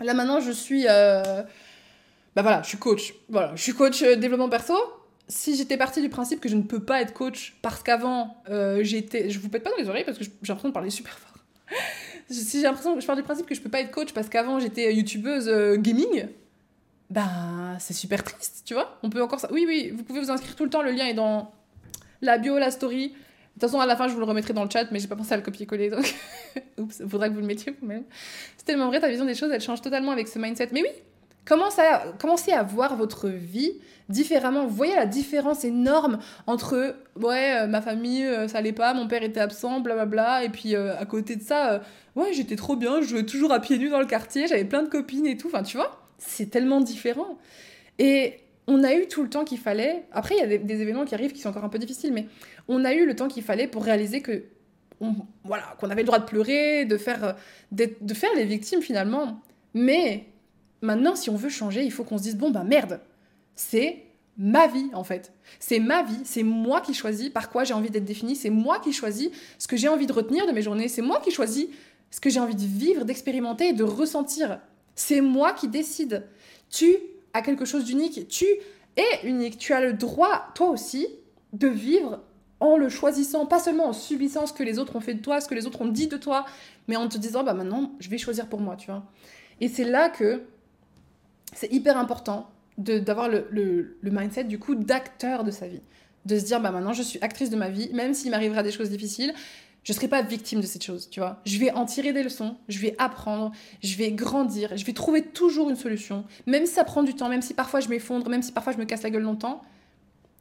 [0.01, 0.85] là, maintenant, je suis.
[0.89, 1.41] Euh,
[2.35, 3.13] bah voilà, je suis coach.
[3.29, 4.75] Voilà, je suis coach euh, développement perso
[5.31, 8.83] si j'étais partie du principe que je ne peux pas être coach parce qu'avant euh,
[8.83, 9.29] j'étais.
[9.29, 11.37] Je vous pète pas dans les oreilles parce que j'ai l'impression de parler super fort.
[12.29, 14.59] si j'ai l'impression je pars du principe que je peux pas être coach parce qu'avant
[14.59, 16.27] j'étais youtubeuse euh, gaming,
[17.09, 18.99] ben c'est super triste, tu vois.
[19.03, 19.47] On peut encore ça.
[19.51, 21.53] Oui, oui, vous pouvez vous inscrire tout le temps, le lien est dans
[22.21, 23.09] la bio, la story.
[23.09, 23.13] De
[23.59, 25.15] toute façon, à la fin, je vous le remettrai dans le chat, mais j'ai pas
[25.15, 26.15] pensé à le copier-coller, donc.
[26.77, 28.03] Oups, faudra que vous le mettiez vous-même.
[28.57, 30.69] C'est tellement vrai, ta vision des choses, elle change totalement avec ce mindset.
[30.71, 30.89] Mais oui,
[31.45, 33.73] Commencez à, commencez à voir votre vie
[34.11, 34.65] différemment.
[34.65, 39.07] Vous voyez la différence énorme entre ouais, euh, ma famille, euh, ça allait pas, mon
[39.07, 41.81] père était absent, blablabla, et puis euh, à côté de ça,
[42.15, 44.83] ouais, j'étais trop bien, je jouais toujours à pieds nus dans le quartier, j'avais plein
[44.83, 45.47] de copines et tout.
[45.47, 47.37] Enfin, tu vois, c'est tellement différent.
[47.99, 50.03] Et on a eu tout le temps qu'il fallait.
[50.11, 52.27] Après, il y a des, événements qui arrivent qui sont encore un peu difficiles, mais
[52.67, 54.43] on a eu le temps qu'il fallait pour réaliser que
[55.43, 57.35] voilà, qu'on avait le droit de pleurer, de faire,
[57.71, 59.41] de faire les victimes finalement.
[59.73, 60.25] Mais
[60.81, 62.99] Maintenant, si on veut changer, il faut qu'on se dise bon, bah merde,
[63.55, 64.05] c'est
[64.37, 65.33] ma vie en fait.
[65.59, 68.79] C'est ma vie, c'est moi qui choisis par quoi j'ai envie d'être définie, c'est moi
[68.79, 71.67] qui choisis ce que j'ai envie de retenir de mes journées, c'est moi qui choisis
[72.09, 74.59] ce que j'ai envie de vivre, d'expérimenter et de ressentir.
[74.95, 76.27] C'est moi qui décide.
[76.69, 76.95] Tu
[77.33, 78.45] as quelque chose d'unique, tu
[78.97, 81.07] es unique, tu as le droit, toi aussi,
[81.53, 82.21] de vivre
[82.59, 85.41] en le choisissant, pas seulement en subissant ce que les autres ont fait de toi,
[85.41, 86.45] ce que les autres ont dit de toi,
[86.87, 89.03] mais en te disant, bah maintenant, je vais choisir pour moi, tu vois.
[89.59, 90.43] Et c'est là que
[91.53, 92.49] c'est hyper important
[92.81, 95.81] d'avoir le, le, mindset du coup d'acteur de sa vie.
[96.25, 98.71] De se dire, bah maintenant je suis actrice de ma vie, même s'il m'arrivera des
[98.71, 99.33] choses difficiles,
[99.83, 101.41] je serai pas victime de cette chose, tu vois.
[101.45, 105.23] Je vais en tirer des leçons, je vais apprendre, je vais grandir, je vais trouver
[105.23, 106.25] toujours une solution.
[106.45, 108.77] Même si ça prend du temps, même si parfois je m'effondre, même si parfois je
[108.77, 109.61] me casse la gueule longtemps,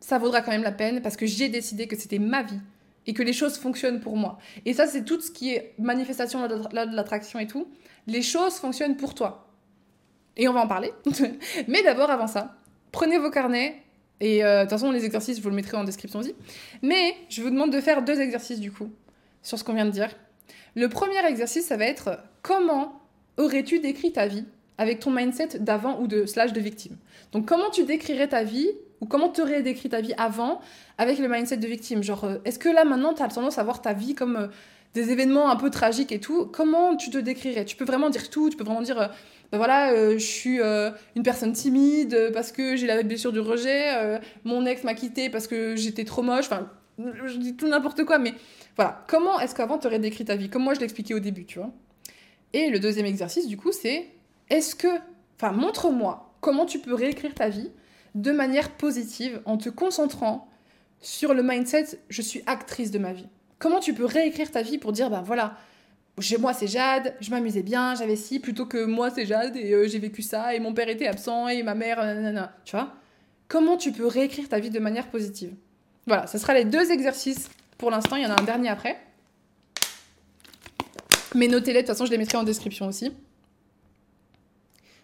[0.01, 2.61] ça vaudra quand même la peine parce que j'ai décidé que c'était ma vie
[3.07, 4.39] et que les choses fonctionnent pour moi.
[4.67, 7.67] Et ça, c'est tout ce qui est manifestation de l'attraction et tout.
[8.07, 9.50] Les choses fonctionnent pour toi
[10.41, 10.93] et on va en parler.
[11.69, 12.57] Mais d'abord, avant ça,
[12.91, 13.77] prenez vos carnets.
[14.21, 16.35] Et euh, de toute façon, les exercices, je vous le mettrai en description aussi.
[16.83, 18.91] Mais je vous demande de faire deux exercices du coup,
[19.43, 20.11] sur ce qu'on vient de dire.
[20.75, 23.01] Le premier exercice, ça va être comment
[23.37, 24.45] aurais-tu décrit ta vie
[24.79, 26.97] avec ton mindset d'avant ou de slash de victime?
[27.33, 30.61] Donc comment tu décrirais ta vie ou comment tu aurais décrit ta vie avant
[30.97, 32.03] avec le mindset de victime?
[32.03, 34.47] Genre, euh, est-ce que là maintenant tu as tendance à voir ta vie comme euh,
[34.95, 37.65] des événements un peu tragiques et tout Comment tu te décrirais?
[37.65, 39.11] Tu peux vraiment dire tout, tu peux vraiment dire
[39.53, 43.41] ben voilà, euh, je suis euh, une personne timide parce que j'ai la blessure du
[43.41, 48.05] rejet, mon ex m'a quitté parce que j'étais trop moche, enfin, je dis tout n'importe
[48.05, 48.35] quoi, mais
[48.77, 49.05] voilà.
[49.09, 50.49] Comment est-ce qu'avant tu aurais décrit ta vie?
[50.49, 51.71] Comme moi je l'expliquais au début, tu vois.
[52.53, 54.09] Et le deuxième exercice, du coup, c'est
[54.49, 54.89] est-ce que,
[55.37, 57.71] enfin, montre-moi comment tu peux réécrire ta vie
[58.15, 60.49] de manière positive en te concentrant
[61.01, 63.29] sur le mindset je suis actrice de ma vie.
[63.61, 65.57] Comment tu peux réécrire ta vie pour dire ben voilà,
[66.19, 69.73] chez moi c'est Jade, je m'amusais bien, j'avais ci, plutôt que moi c'est Jade et
[69.73, 72.95] euh, j'ai vécu ça et mon père était absent et ma mère, nanana, tu vois?
[73.49, 75.55] Comment tu peux réécrire ta vie de manière positive?
[76.07, 78.17] Voilà, ce sera les deux exercices pour l'instant.
[78.17, 78.99] Il y en a un dernier après.
[81.35, 83.13] Mais notez-les, de toute façon, je les mettrai en description aussi.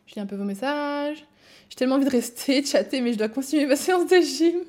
[0.07, 1.27] Je lis un peu vos messages.
[1.77, 4.61] J'ai tellement envie de rester, chatter, mais je dois continuer ma séance de gym.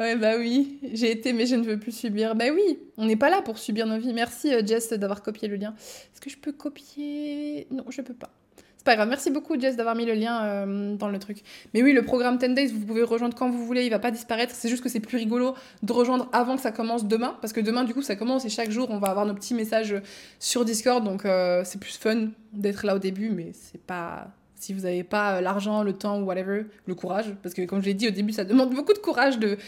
[0.00, 2.34] Ouais, bah oui, j'ai été, mais je ne veux plus subir.
[2.34, 4.14] Bah oui, on n'est pas là pour subir nos vies.
[4.14, 5.74] Merci euh, Jess d'avoir copié le lien.
[5.76, 7.66] Est-ce que je peux copier?
[7.70, 8.30] Non, je peux pas.
[8.78, 9.06] C'est pas grave.
[9.06, 11.42] Merci beaucoup Jess d'avoir mis le lien euh, dans le truc.
[11.74, 14.10] Mais oui, le programme 10 Days, vous pouvez rejoindre quand vous voulez, il va pas
[14.10, 14.54] disparaître.
[14.54, 17.60] C'est juste que c'est plus rigolo de rejoindre avant que ça commence demain, parce que
[17.60, 19.94] demain, du coup, ça commence et chaque jour, on va avoir nos petits messages
[20.40, 24.72] sur Discord, donc euh, c'est plus fun d'être là au début, mais c'est pas si
[24.72, 27.86] vous n'avez pas euh, l'argent, le temps ou whatever, le courage, parce que comme je
[27.86, 29.58] l'ai dit au début, ça demande beaucoup de courage de,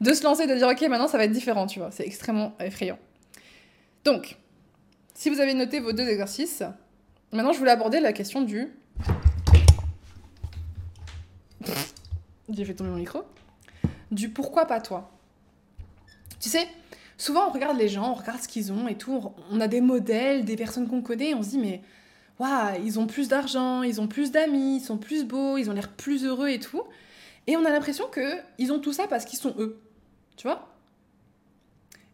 [0.00, 2.54] de se lancer, de dire ok, maintenant ça va être différent, tu vois, c'est extrêmement
[2.60, 2.98] effrayant.
[4.04, 4.36] Donc,
[5.14, 6.62] si vous avez noté vos deux exercices,
[7.32, 8.68] maintenant je voulais aborder la question du.
[12.48, 13.22] J'ai fait tomber mon micro.
[14.12, 15.10] Du pourquoi pas toi.
[16.38, 16.68] Tu sais,
[17.18, 19.80] souvent on regarde les gens, on regarde ce qu'ils ont et tout, on a des
[19.80, 21.82] modèles, des personnes qu'on connaît, et on se dit mais
[22.38, 25.72] waouh, ils ont plus d'argent, ils ont plus d'amis, ils sont plus beaux, ils ont
[25.72, 26.82] l'air plus heureux et tout.
[27.46, 29.80] Et on a l'impression que ils ont tout ça parce qu'ils sont eux.
[30.36, 30.68] Tu vois?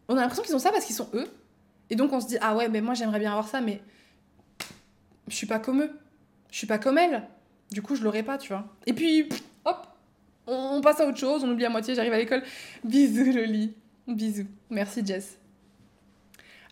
[0.07, 1.27] On a l'impression qu'ils ont ça parce qu'ils sont eux.
[1.89, 3.81] Et donc on se dit ah ouais, mais moi j'aimerais bien avoir ça, mais
[5.27, 5.91] je suis pas comme eux.
[6.51, 7.23] Je suis pas comme elle.
[7.71, 8.65] Du coup, je l'aurais pas, tu vois.
[8.85, 9.27] Et puis
[9.65, 9.87] hop,
[10.45, 12.43] on, passe à autre chose, on oublie à moitié, j'arrive à l'école.
[12.83, 13.73] Bisous Loli.
[14.07, 14.47] Bisous.
[14.69, 15.37] Merci Jess.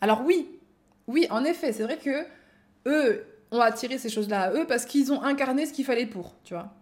[0.02, 0.48] Alors oui,
[1.08, 2.26] oui, en effet, c'est vrai que
[2.86, 6.36] eux, ont attiré ces choses-là à eux parce qu'ils ont incarné ce qu'il fallait pour,
[6.44, 6.74] tu vois.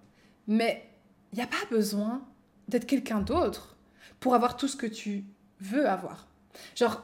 [0.48, 0.88] Mais
[1.34, 2.22] il n'y a pas besoin
[2.68, 3.76] d'être quelqu'un d'autre
[4.20, 5.26] pour avoir tout ce que tu
[5.60, 6.28] veux avoir.
[6.76, 7.04] Genre,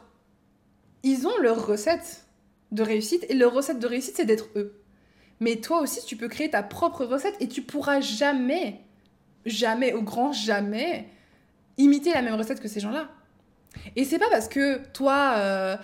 [1.03, 2.25] ils ont leur recette
[2.71, 4.81] de réussite et leur recette de réussite, c'est d'être eux.
[5.39, 8.81] Mais toi aussi, tu peux créer ta propre recette et tu pourras jamais,
[9.45, 11.09] jamais, au grand jamais,
[11.77, 13.09] imiter la même recette que ces gens-là.
[13.95, 15.77] Et c'est pas parce que toi, euh,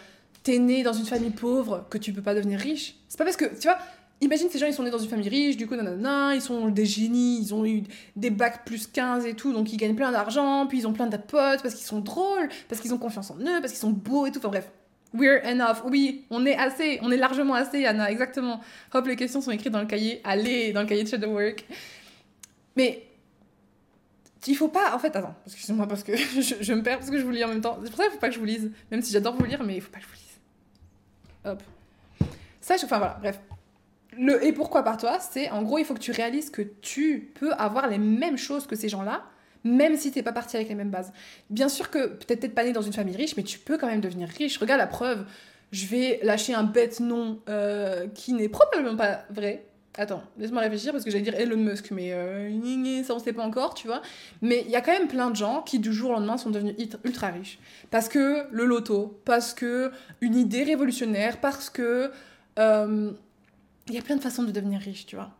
[0.43, 2.95] t'es né dans une famille pauvre que tu peux pas devenir riche.
[3.07, 3.77] C'est pas parce que, tu vois,
[4.21, 6.69] imagine ces gens, ils sont nés dans une famille riche, du coup, nanana, ils sont
[6.69, 7.83] des génies, ils ont eu
[8.15, 11.07] des bacs plus 15 et tout, donc ils gagnent plein d'argent, puis ils ont plein
[11.07, 13.91] de potes parce qu'ils sont drôles, parce qu'ils ont confiance en eux, parce qu'ils sont
[13.91, 14.39] beaux et tout.
[14.39, 14.71] Enfin bref,
[15.13, 15.83] we're enough.
[15.85, 18.61] Oui, on est assez, on est largement assez, Anna, exactement.
[18.93, 20.21] Hop, les questions sont écrites dans le cahier.
[20.23, 21.65] Allez, dans le cahier de Shadow Work.
[22.75, 23.03] Mais
[24.47, 27.19] il faut pas en fait attends excusez-moi parce que je, je, me perds parce que
[27.19, 28.45] je vous lis en même temps c'est pour ça qu'il faut pas que je vous
[28.45, 30.30] lise même si j'adore vous lire mais il faut pas que je vous lise
[31.45, 31.61] Hop.
[32.59, 33.39] Ça, enfin voilà, bref.
[34.17, 37.31] Le et pourquoi par toi, c'est en gros, il faut que tu réalises que tu
[37.39, 39.23] peux avoir les mêmes choses que ces gens-là,
[39.63, 41.13] même si t'es pas parti avec les mêmes bases.
[41.49, 43.87] Bien sûr que peut-être t'es pas né dans une famille riche, mais tu peux quand
[43.87, 44.57] même devenir riche.
[44.57, 45.25] Regarde la preuve.
[45.71, 49.65] Je vais lâcher un bête nom euh, qui n'est probablement pas vrai,
[49.97, 53.43] Attends, laisse-moi réfléchir parce que j'allais dire Elon Musk, mais euh, ça on sait pas
[53.43, 54.01] encore, tu vois.
[54.41, 56.49] Mais il y a quand même plein de gens qui du jour au lendemain sont
[56.49, 57.59] devenus ultra riches.
[57.89, 62.09] Parce que le loto, parce que une idée révolutionnaire, parce que
[62.57, 63.11] euh,
[63.87, 65.31] il y a plein de façons de devenir riche, tu vois.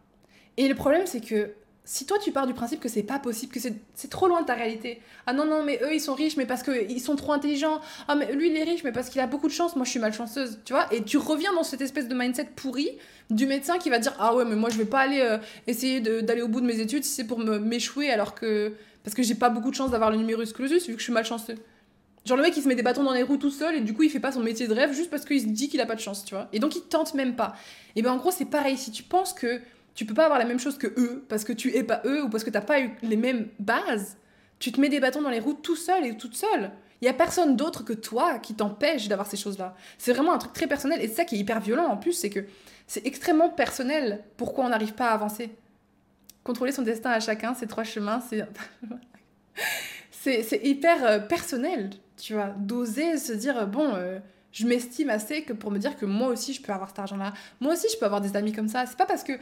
[0.58, 3.52] Et le problème c'est que si toi tu pars du principe que c'est pas possible,
[3.52, 5.02] que c'est trop loin de ta réalité.
[5.26, 7.82] Ah non, non, mais eux ils sont riches, mais parce qu'ils sont trop intelligents.
[8.08, 9.90] Ah, mais lui il est riche, mais parce qu'il a beaucoup de chance, moi je
[9.90, 10.94] suis malchanceuse, tu vois.
[10.94, 12.90] Et tu reviens dans cette espèce de mindset pourri
[13.32, 16.00] du médecin qui va dire Ah ouais, mais moi je vais pas aller euh, essayer
[16.00, 18.74] d'aller au bout de mes études si c'est pour m'échouer alors que.
[19.04, 21.14] Parce que j'ai pas beaucoup de chance d'avoir le numerus clausus vu que je suis
[21.14, 21.56] malchanceux.
[22.24, 23.96] Genre le mec il se met des bâtons dans les roues tout seul et du
[23.96, 25.88] coup il fait pas son métier de rêve juste parce qu'il se dit qu'il a
[25.88, 26.48] pas de chance, tu vois.
[26.54, 27.56] Et donc il tente même pas.
[27.96, 29.60] Et ben en gros c'est pareil, si tu penses que
[29.96, 32.24] tu peux pas avoir la même chose que eux parce que tu es pas eux
[32.24, 34.18] ou parce que t'as pas eu les mêmes bases.
[34.60, 36.72] Tu te mets des bâtons dans les roues tout seul et toute seule.
[37.02, 39.76] Il y a personne d'autre que toi qui t'empêche d'avoir ces choses-là.
[39.98, 42.14] C'est vraiment un truc très personnel et c'est ça qui est hyper violent en plus,
[42.14, 42.46] c'est que
[42.86, 45.50] c'est extrêmement personnel pourquoi on n'arrive pas à avancer.
[46.44, 48.22] Contrôler son destin à chacun, ces trois chemins,
[50.12, 54.20] c'est c'est hyper euh, personnel, tu vois, d'oser se dire bon, euh,
[54.52, 57.34] je m'estime assez que pour me dire que moi aussi je peux avoir cet argent-là,
[57.60, 58.86] moi aussi je peux avoir des amis comme ça.
[58.86, 59.34] C'est pas parce que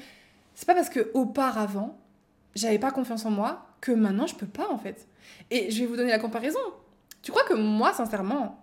[0.60, 1.98] c'est pas parce que auparavant,
[2.54, 5.08] j'avais pas confiance en moi que maintenant je peux pas en fait.
[5.52, 6.60] Et je vais vous donner la comparaison.
[7.22, 8.62] Tu crois que moi, sincèrement,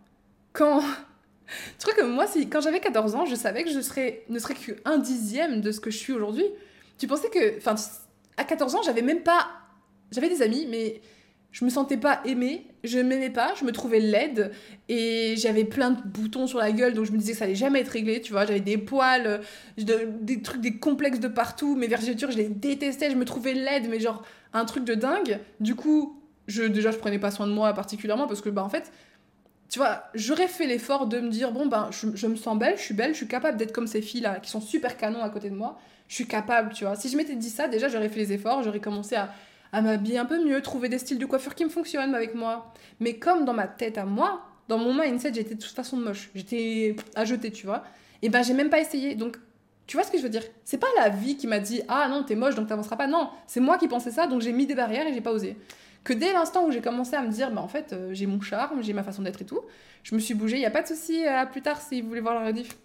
[0.52, 0.80] quand.
[1.78, 3.80] tu crois que moi, si, quand j'avais 14 ans, je savais que je ne
[4.38, 6.44] serais qu'un dixième de ce que je suis aujourd'hui
[6.98, 7.56] Tu pensais que.
[7.56, 7.76] Enfin,
[8.36, 9.48] à 14 ans, j'avais même pas.
[10.12, 11.00] J'avais des amis, mais
[11.56, 14.52] je me sentais pas aimée, je m'aimais pas, je me trouvais laide
[14.90, 17.54] et j'avais plein de boutons sur la gueule donc je me disais que ça allait
[17.54, 19.40] jamais être réglé, tu vois, j'avais des poils,
[19.78, 23.88] des trucs, des complexes de partout, mes vergetures, je les détestais, je me trouvais laide,
[23.88, 25.40] mais genre un truc de dingue.
[25.58, 28.68] Du coup, je, déjà je prenais pas soin de moi particulièrement parce que bah en
[28.68, 28.92] fait,
[29.70, 32.76] tu vois, j'aurais fait l'effort de me dire bon ben je, je, me sens belle,
[32.76, 35.22] je suis belle, je suis capable d'être comme ces filles là qui sont super canons
[35.22, 36.96] à côté de moi, je suis capable, tu vois.
[36.96, 39.32] Si je m'étais dit ça, déjà j'aurais fait les efforts, j'aurais commencé à
[39.72, 42.72] à m'habiller un peu mieux, trouver des styles de coiffure qui me fonctionnent avec moi.
[43.00, 46.30] Mais comme dans ma tête à moi, dans mon mindset, j'étais de toute façon moche.
[46.34, 47.84] J'étais à jeter, tu vois.
[48.22, 49.14] Et ben, j'ai même pas essayé.
[49.14, 49.36] Donc,
[49.86, 50.42] tu vois ce que je veux dire?
[50.64, 53.06] C'est pas la vie qui m'a dit Ah non, t'es moche donc t'avanceras pas.
[53.06, 55.56] Non, c'est moi qui pensais ça donc j'ai mis des barrières et j'ai pas osé.
[56.02, 58.40] Que dès l'instant où j'ai commencé à me dire Bah en fait, euh, j'ai mon
[58.40, 59.60] charme, j'ai ma façon d'être et tout,
[60.02, 60.58] je me suis bougée.
[60.58, 62.76] Y a pas de souci, à plus tard si vous voulez voir la rediff.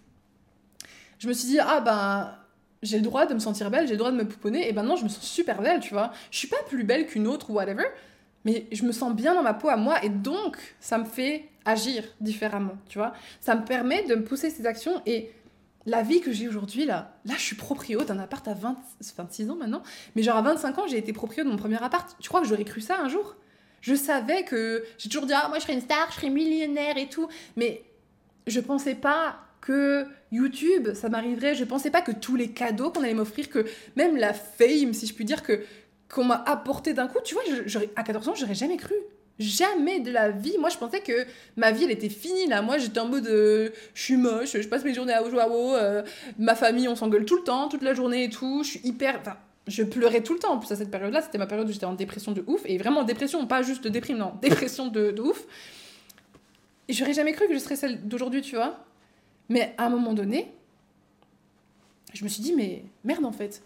[1.18, 2.41] Je me suis dit Ah ben.
[2.82, 4.96] J'ai le droit de me sentir belle, j'ai le droit de me pouponner, et non,
[4.96, 6.12] je me sens super belle, tu vois.
[6.30, 7.84] Je suis pas plus belle qu'une autre ou whatever,
[8.44, 11.48] mais je me sens bien dans ma peau à moi, et donc ça me fait
[11.64, 13.12] agir différemment, tu vois.
[13.40, 15.30] Ça me permet de me pousser ces actions, et
[15.86, 18.76] la vie que j'ai aujourd'hui, là, là, je suis proprio d'un appart à 20,
[19.16, 19.82] 26 ans maintenant,
[20.14, 22.16] mais genre à 25 ans, j'ai été proprio de mon premier appart.
[22.20, 23.36] Tu crois que j'aurais cru ça un jour?
[23.80, 24.84] Je savais que.
[24.96, 27.82] J'ai toujours dit, ah, moi, je serais une star, je serais millionnaire et tout, mais
[28.46, 31.54] je pensais pas que YouTube, ça m'arriverait.
[31.54, 33.66] Je pensais pas que tous les cadeaux qu'on allait m'offrir, que
[33.96, 35.60] même la fame, si je puis dire, que
[36.12, 37.42] qu'on m'a apporté d'un coup, tu vois,
[37.96, 38.94] à 14 ans, j'aurais jamais cru.
[39.38, 40.56] Jamais de la vie.
[40.58, 41.26] Moi, je pensais que
[41.56, 42.60] ma vie, elle était finie, là.
[42.60, 46.02] Moi, j'étais en mode, euh, je suis moche, je passe mes journées à WoW, euh,
[46.38, 48.62] ma famille, on s'engueule tout le temps, toute la journée et tout.
[48.62, 49.18] Je suis hyper...
[49.20, 50.52] Enfin, je pleurais tout le temps.
[50.52, 52.60] En plus, à cette période-là, c'était ma période où j'étais en dépression de ouf.
[52.66, 54.32] Et vraiment, dépression, pas juste déprime, non.
[54.42, 55.44] Dépression de, de ouf.
[56.88, 58.84] Et j'aurais jamais cru que je serais celle d'aujourd'hui, tu vois.
[59.48, 60.52] Mais à un moment donné,
[62.12, 63.62] je me suis dit, mais merde, en fait.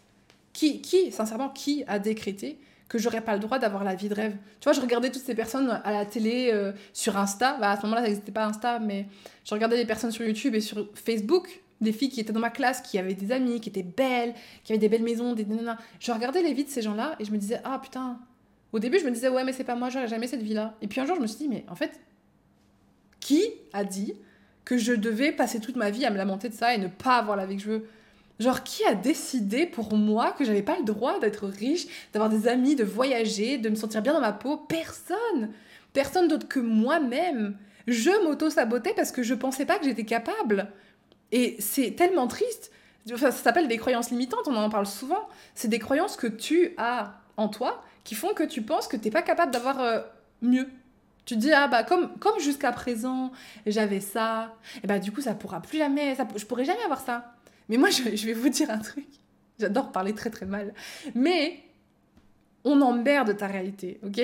[0.52, 2.58] Qui, qui sincèrement, qui a décrété
[2.88, 4.36] que j'aurais pas le droit d'avoir la vie de rêve?
[4.60, 7.58] Tu vois, je regardais toutes ces personnes à la télé, euh, sur Insta.
[7.60, 9.06] Bah, à ce moment-là, ça n'existait pas Insta, mais
[9.44, 12.50] je regardais des personnes sur YouTube et sur Facebook, des filles qui étaient dans ma
[12.50, 15.76] classe, qui avaient des amis, qui étaient belles, qui avaient des belles maisons, des nanas.
[16.00, 18.18] Je regardais les vies de ces gens-là et je me disais, ah putain.
[18.72, 20.74] Au début, je me disais, ouais, mais c'est pas moi, j'aurais jamais cette vie-là.
[20.80, 22.00] Et puis un jour, je me suis dit, mais en fait,
[23.20, 24.14] qui a dit
[24.66, 27.16] que je devais passer toute ma vie à me lamenter de ça et ne pas
[27.16, 27.88] avoir la vie que je veux
[28.38, 32.48] Genre, qui a décidé pour moi que j'avais pas le droit d'être riche, d'avoir des
[32.48, 34.58] amis, de voyager, de me sentir bien dans ma peau?
[34.58, 35.50] Personne
[35.94, 37.56] Personne d'autre que moi-même.
[37.86, 40.70] Je m'auto-sabotais parce que je pensais pas que j'étais capable.
[41.32, 42.70] Et c'est tellement triste.
[43.10, 45.26] Enfin, ça s'appelle des croyances limitantes, on en parle souvent.
[45.54, 49.10] C'est des croyances que tu as en toi qui font que tu penses que t'es
[49.10, 50.00] pas capable d'avoir euh,
[50.42, 50.68] mieux.
[51.26, 53.32] Tu te dis, ah bah comme, comme jusqu'à présent,
[53.66, 57.00] j'avais ça, et bah du coup ça pourra plus jamais, ça, je pourrai jamais avoir
[57.00, 57.34] ça.
[57.68, 59.06] Mais moi, je, vais vous dire un truc.
[59.58, 60.72] J'adore parler très très mal.
[61.14, 61.60] Mais
[62.64, 64.20] on emmerde ta réalité, ok?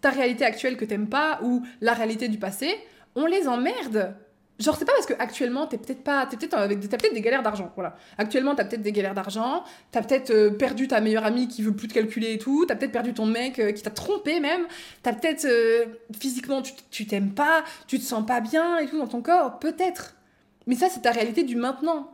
[0.00, 2.78] Ta réalité actuelle que t'aimes pas ou la réalité du passé,
[3.14, 4.14] on les emmerde.
[4.58, 6.24] Genre, c'est pas parce que actuellement t'es peut-être pas.
[6.26, 7.70] T'es peut-être avec des, peut-être des galères d'argent.
[7.74, 7.96] Voilà.
[8.16, 9.64] Actuellement, t'as peut-être des galères d'argent.
[9.92, 12.64] T'as peut-être euh, perdu ta meilleure amie qui veut plus te calculer et tout.
[12.66, 14.62] T'as peut-être perdu ton mec euh, qui t'a trompé même.
[15.02, 15.44] T'as peut-être.
[15.44, 15.84] Euh,
[16.18, 17.64] physiquement, tu t'aimes pas.
[17.86, 19.58] Tu te sens pas bien et tout dans ton corps.
[19.58, 20.14] Peut-être.
[20.66, 22.10] Mais ça, c'est ta réalité du maintenant.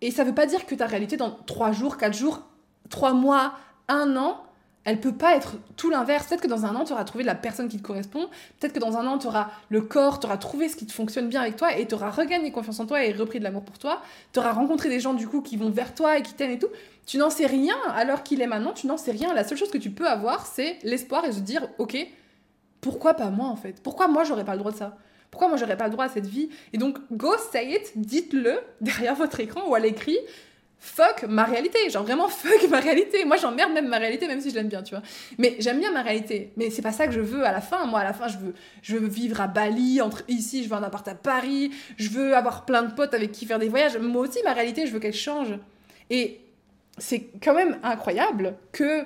[0.00, 2.42] Et ça veut pas dire que ta réalité dans 3 jours, 4 jours,
[2.90, 3.54] 3 mois,
[3.88, 4.42] 1 an,
[4.88, 6.26] elle peut pas être tout l'inverse.
[6.26, 8.30] Peut-être que dans un an, tu auras trouvé la personne qui te correspond.
[8.58, 10.92] Peut-être que dans un an, tu auras le corps, tu auras trouvé ce qui te
[10.92, 13.64] fonctionne bien avec toi et tu auras regagné confiance en toi et repris de l'amour
[13.64, 14.00] pour toi.
[14.32, 16.58] Tu auras rencontré des gens du coup qui vont vers toi et qui t'aiment et
[16.58, 16.70] tout.
[17.04, 19.34] Tu n'en sais rien alors qu'il est maintenant, tu n'en sais rien.
[19.34, 21.94] La seule chose que tu peux avoir, c'est l'espoir et se dire, ok,
[22.80, 23.82] pourquoi pas moi en fait?
[23.82, 24.96] Pourquoi moi j'aurais pas le droit de ça?
[25.30, 26.48] Pourquoi moi j'aurais pas le droit à cette vie?
[26.72, 30.16] Et donc, go say it, dites-le derrière votre écran ou à l'écrit.
[30.80, 33.24] Fuck ma réalité, genre vraiment fuck ma réalité.
[33.24, 35.02] Moi j'emmerde même ma réalité, même si je l'aime bien, tu vois.
[35.36, 37.84] Mais j'aime bien ma réalité, mais c'est pas ça que je veux à la fin.
[37.86, 40.76] Moi à la fin, je veux, je veux vivre à Bali, entre ici, je veux
[40.76, 43.98] un appart à Paris, je veux avoir plein de potes avec qui faire des voyages.
[43.98, 45.58] Moi aussi, ma réalité, je veux qu'elle change.
[46.10, 46.40] Et
[46.96, 49.04] c'est quand même incroyable que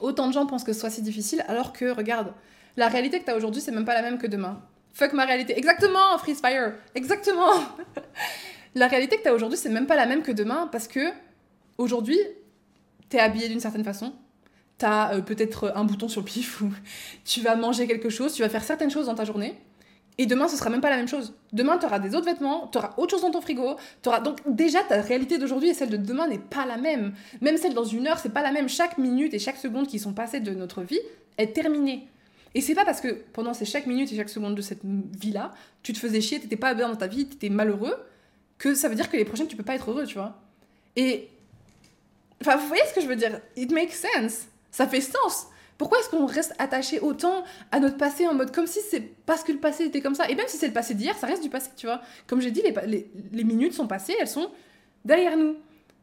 [0.00, 2.32] autant de gens pensent que ce soit si difficile, alors que, regarde,
[2.76, 4.60] la réalité que tu aujourd'hui, c'est même pas la même que demain.
[4.92, 5.56] Fuck ma réalité.
[5.56, 6.72] Exactement, Freeze Fire.
[6.94, 7.52] Exactement.
[8.74, 11.10] la réalité que tu as aujourd'hui, c'est même pas la même que demain parce que
[11.78, 12.18] aujourd'hui,
[13.08, 14.12] t'es habillé d'une certaine façon.
[14.76, 16.70] T'as euh, peut-être un bouton sur le pif ou
[17.24, 19.54] tu vas manger quelque chose, tu vas faire certaines choses dans ta journée.
[20.20, 21.34] Et demain, ce sera même pas la même chose.
[21.52, 23.76] Demain, tu auras des autres vêtements, tu auras autre chose dans ton frigo.
[24.04, 24.20] Auras...
[24.20, 27.14] Donc déjà, ta réalité d'aujourd'hui et celle de demain n'est pas la même.
[27.40, 28.68] Même celle dans une heure, c'est pas la même.
[28.68, 30.98] Chaque minute et chaque seconde qui sont passées de notre vie
[31.38, 32.08] est terminée.
[32.54, 35.52] Et c'est pas parce que pendant ces chaque minute et chaque seconde de cette vie-là,
[35.84, 37.94] tu te faisais chier, t'étais pas bien dans ta vie, t'étais malheureux,
[38.58, 40.40] que ça veut dire que les prochaines, tu peux pas être heureux, tu vois.
[40.96, 41.28] Et.
[42.40, 43.40] Enfin, vous voyez ce que je veux dire?
[43.56, 44.46] It makes sense.
[44.70, 45.48] Ça fait sens.
[45.76, 49.44] Pourquoi est-ce qu'on reste attaché autant à notre passé en mode comme si c'est parce
[49.44, 50.28] que le passé était comme ça?
[50.28, 52.00] Et même si c'est le passé d'hier, ça reste du passé, tu vois.
[52.26, 54.50] Comme j'ai dit, les, les, minutes sont passées, elles sont
[55.04, 55.56] derrière nous.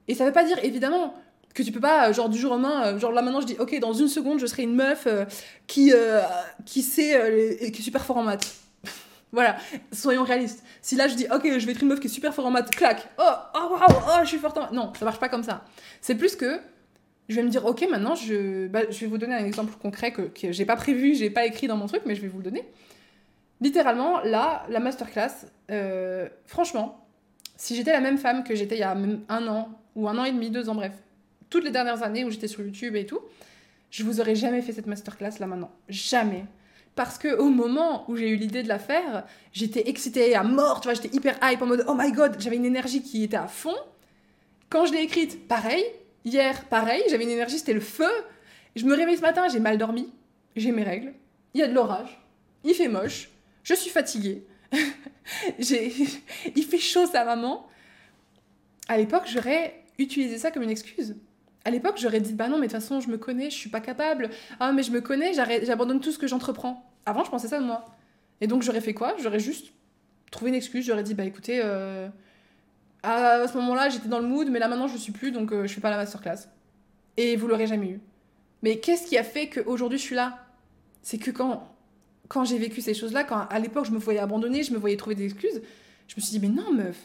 [0.08, 1.14] Et ça veut pas dire, évidemment,
[1.54, 3.56] que tu peux pas, genre du jour au lendemain, euh, genre là maintenant je dis,
[3.58, 5.26] ok, dans une seconde, je serai une meuf euh,
[5.68, 6.22] qui, euh,
[6.66, 8.54] qui sait, qui est super fort en maths.
[9.32, 9.58] Voilà,
[9.92, 10.64] soyons réalistes.
[10.82, 12.52] Si là je dis, ok, je vais être une meuf qui est super fort en
[12.52, 13.24] maths, clac, oh,
[13.56, 14.72] oh, wow, oh, je suis forte en maths.
[14.72, 15.66] Non, ça marche pas comme ça.
[16.02, 16.60] C'est plus que
[17.28, 20.12] je vais me dire, ok, maintenant, je, bah, je vais vous donner un exemple concret
[20.12, 22.38] que, que j'ai pas prévu, j'ai pas écrit dans mon truc, mais je vais vous
[22.38, 22.64] le donner.
[23.62, 27.08] Littéralement, là, la masterclass, euh, franchement,
[27.56, 30.26] si j'étais la même femme que j'étais il y a un an, ou un an
[30.26, 30.92] et demi, deux ans, bref,
[31.50, 33.22] toutes les dernières années où j'étais sur YouTube et tout,
[33.90, 35.72] je vous aurais jamais fait cette masterclass là maintenant.
[35.88, 36.46] Jamais.
[36.96, 40.80] Parce que au moment où j'ai eu l'idée de la faire, j'étais excitée à mort,
[40.80, 43.38] tu vois, j'étais hyper hype en mode oh my god, j'avais une énergie qui était
[43.38, 43.76] à fond.
[44.70, 45.84] Quand je l'ai écrite, pareil.
[46.24, 48.10] Hier, pareil, j'avais une énergie, c'était le feu.
[48.76, 50.12] Je me réveille ce matin, j'ai mal dormi,
[50.56, 51.14] j'ai mes règles,
[51.54, 52.20] il y a de l'orage,
[52.64, 53.30] il fait moche,
[53.64, 54.44] je suis fatiguée.
[55.60, 57.68] il fait chaud sa maman.
[58.88, 61.16] À l'époque, j'aurais utilisé ça comme une excuse.
[61.66, 63.70] À l'époque, j'aurais dit bah non, mais de toute façon, je me connais, je suis
[63.70, 64.30] pas capable.
[64.60, 66.90] Ah, mais je me connais, j'abandonne tout ce que j'entreprends.
[67.06, 67.86] Avant, je pensais ça de moi.
[68.40, 69.16] Et donc, j'aurais fait quoi?
[69.22, 69.74] J'aurais juste
[70.32, 70.86] trouvé une excuse.
[70.86, 72.08] J'aurais dit bah écoutez, euh,
[73.04, 75.64] à ce moment-là, j'étais dans le mood, mais là maintenant, je suis plus, donc euh,
[75.64, 76.48] je suis pas à la masterclass.
[77.18, 78.02] Et vous l'aurez jamais eu.
[78.62, 80.46] Mais qu'est-ce qui a fait qu'aujourd'hui, je suis là?
[81.02, 81.76] C'est que quand
[82.28, 84.98] quand j'ai vécu ces choses-là, quand à l'époque je me voyais abandonner, je me voyais
[84.98, 85.62] trouver des excuses,
[86.08, 86.98] je me suis dit, mais non, meuf,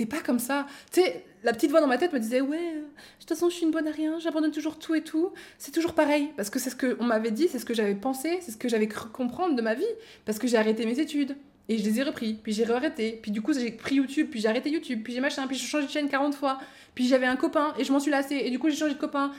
[0.00, 0.66] t'es pas comme ça.
[0.90, 3.50] Tu sais, la petite voix dans ma tête me disait, ouais, euh, de toute façon,
[3.50, 5.32] je suis une bonne à rien, j'abandonne toujours tout et tout.
[5.58, 6.30] C'est toujours pareil.
[6.38, 8.68] Parce que c'est ce qu'on m'avait dit, c'est ce que j'avais pensé, c'est ce que
[8.68, 9.84] j'avais cru comprendre de ma vie.
[10.24, 11.36] Parce que j'ai arrêté mes études.
[11.68, 14.40] Et je les ai repris, puis j'ai arrêté, puis du coup j'ai pris YouTube, puis
[14.40, 16.58] j'ai arrêté YouTube, puis j'ai machin, puis j'ai changé de chaîne 40 fois,
[16.96, 18.98] puis j'avais un copain et je m'en suis lassée, et du coup j'ai changé de
[18.98, 19.30] copain,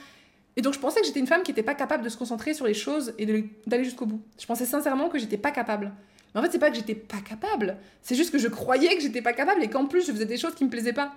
[0.56, 2.54] et donc je pensais que j'étais une femme qui n'était pas capable de se concentrer
[2.54, 3.26] sur les choses et
[3.66, 4.22] d'aller jusqu'au bout.
[4.40, 5.92] Je pensais sincèrement que j'étais pas capable.
[6.34, 9.02] Mais en fait, c'est pas que j'étais pas capable, c'est juste que je croyais que
[9.02, 11.12] j'étais pas capable et qu'en plus je faisais des choses qui me plaisaient pas.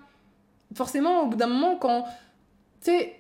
[0.73, 2.05] Forcément, au bout d'un moment, quand.
[2.81, 3.15] Tu sais,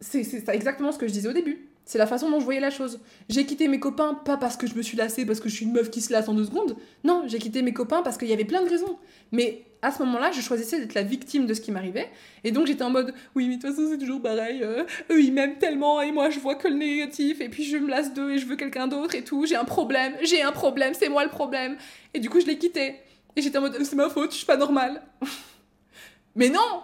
[0.00, 1.67] c'est exactement ce que je disais au début.
[1.88, 3.00] C'est la façon dont je voyais la chose.
[3.30, 5.64] J'ai quitté mes copains pas parce que je me suis lassée, parce que je suis
[5.64, 6.76] une meuf qui se lasse en deux secondes.
[7.02, 8.98] Non, j'ai quitté mes copains parce qu'il y avait plein de raisons.
[9.32, 12.10] Mais à ce moment-là, je choisissais d'être la victime de ce qui m'arrivait.
[12.44, 14.62] Et donc j'étais en mode, oui, mais de toute façon, c'est toujours pareil.
[14.62, 17.40] Euh, eux, ils m'aiment tellement et moi, je vois que le négatif.
[17.40, 19.46] Et puis je me lasse d'eux et je veux quelqu'un d'autre et tout.
[19.46, 21.78] J'ai un problème, j'ai un problème, c'est moi le problème.
[22.12, 22.96] Et du coup, je l'ai quitté.
[23.34, 25.00] Et j'étais en mode, c'est ma faute, je suis pas normale.
[26.36, 26.82] mais non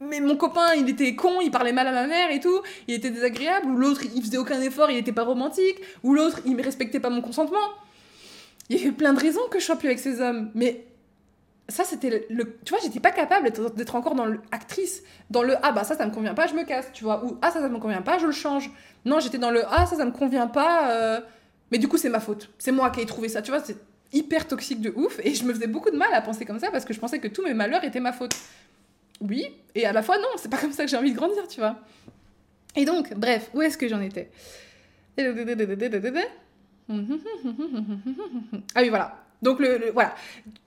[0.00, 2.94] mais mon copain, il était con, il parlait mal à ma mère et tout, il
[2.94, 6.54] était désagréable, ou l'autre, il faisait aucun effort, il était pas romantique, ou l'autre, il
[6.54, 7.56] me respectait pas mon consentement.
[8.68, 10.84] Il y avait plein de raisons que je sois plus avec ces hommes, mais
[11.68, 15.72] ça, c'était le, Tu vois, j'étais pas capable d'être encore dans l'actrice, dans le ah
[15.72, 17.68] bah ça, ça me convient pas, je me casse, tu vois, ou ah ça, ça
[17.68, 18.70] me convient pas, je le change.
[19.04, 21.20] Non, j'étais dans le ah ça, ça me convient pas, euh,
[21.72, 23.76] mais du coup, c'est ma faute, c'est moi qui ai trouvé ça, tu vois, c'est
[24.12, 26.70] hyper toxique de ouf, et je me faisais beaucoup de mal à penser comme ça
[26.70, 28.34] parce que je pensais que tous mes malheurs étaient ma faute
[29.20, 31.46] oui, et à la fois non, c'est pas comme ça que j'ai envie de grandir,
[31.48, 31.78] tu vois.
[32.76, 34.30] Et donc, bref, où est-ce que j'en étais?
[38.74, 39.16] Ah oui, voilà.
[39.42, 40.14] Donc, le, voilà.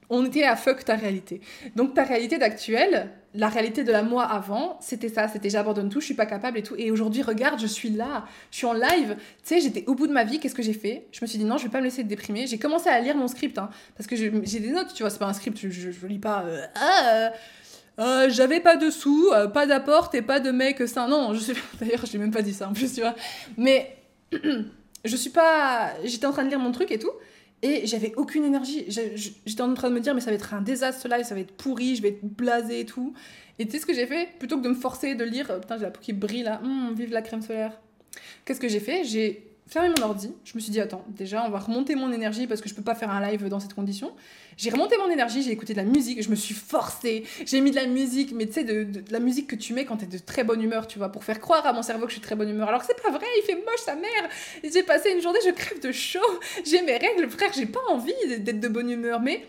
[0.09, 1.39] On était à fuck ta réalité.
[1.75, 5.27] Donc, ta réalité d'actuel, la réalité de la moi avant, c'était ça.
[5.27, 6.73] C'était j'abandonne tout, je suis pas capable et tout.
[6.77, 9.15] Et aujourd'hui, regarde, je suis là, je suis en live.
[9.17, 11.05] Tu sais, j'étais au bout de ma vie, qu'est-ce que j'ai fait?
[11.11, 12.47] Je me suis dit non, je vais pas me laisser déprimer.
[12.47, 15.19] J'ai commencé à lire mon script, hein, parce que j'ai des notes, tu vois, c'est
[15.19, 16.43] pas un script, je, je, lis pas.
[16.43, 17.29] Euh, ah, euh,
[18.29, 21.07] j'avais pas de sous, euh, pas d'apport et pas de mec ça.
[21.07, 21.53] Non, je suis.
[21.79, 23.15] D'ailleurs, j'ai même pas dit ça en plus, tu vois.
[23.57, 23.97] Mais
[25.05, 25.91] je suis pas.
[26.03, 27.11] J'étais en train de lire mon truc et tout.
[27.61, 28.85] Et j'avais aucune énergie.
[28.87, 31.41] J'étais en train de me dire, mais ça va être un désastre live, ça va
[31.41, 33.13] être pourri, je vais être blasé et tout.
[33.57, 34.29] Et tu sais ce que j'ai fait?
[34.39, 36.93] Plutôt que de me forcer de lire, putain, j'ai la peau qui brille là, hum,
[36.95, 37.73] vive la crème solaire.
[38.45, 39.03] Qu'est-ce que j'ai fait?
[39.03, 40.31] J'ai fermé mon ordi.
[40.45, 42.81] Je me suis dit, attends, déjà, on va remonter mon énergie parce que je peux
[42.81, 44.13] pas faire un live dans cette condition.
[44.59, 47.23] J'ai remonté mon énergie, j'ai écouté de la musique, je me suis forcée.
[47.45, 49.95] J'ai mis de la musique, mais tu sais, de, la musique que tu mets quand
[49.95, 52.15] t'es de très bonne humeur, tu vois, pour faire croire à mon cerveau que je
[52.15, 52.67] suis de très bonne humeur.
[52.67, 54.29] Alors que c'est pas vrai, il fait moche sa mère.
[54.61, 56.19] J'ai passé une journée, je crève de chaud.
[56.65, 59.45] J'ai mes règles, frère, j'ai pas envie d'être de bonne humeur, mais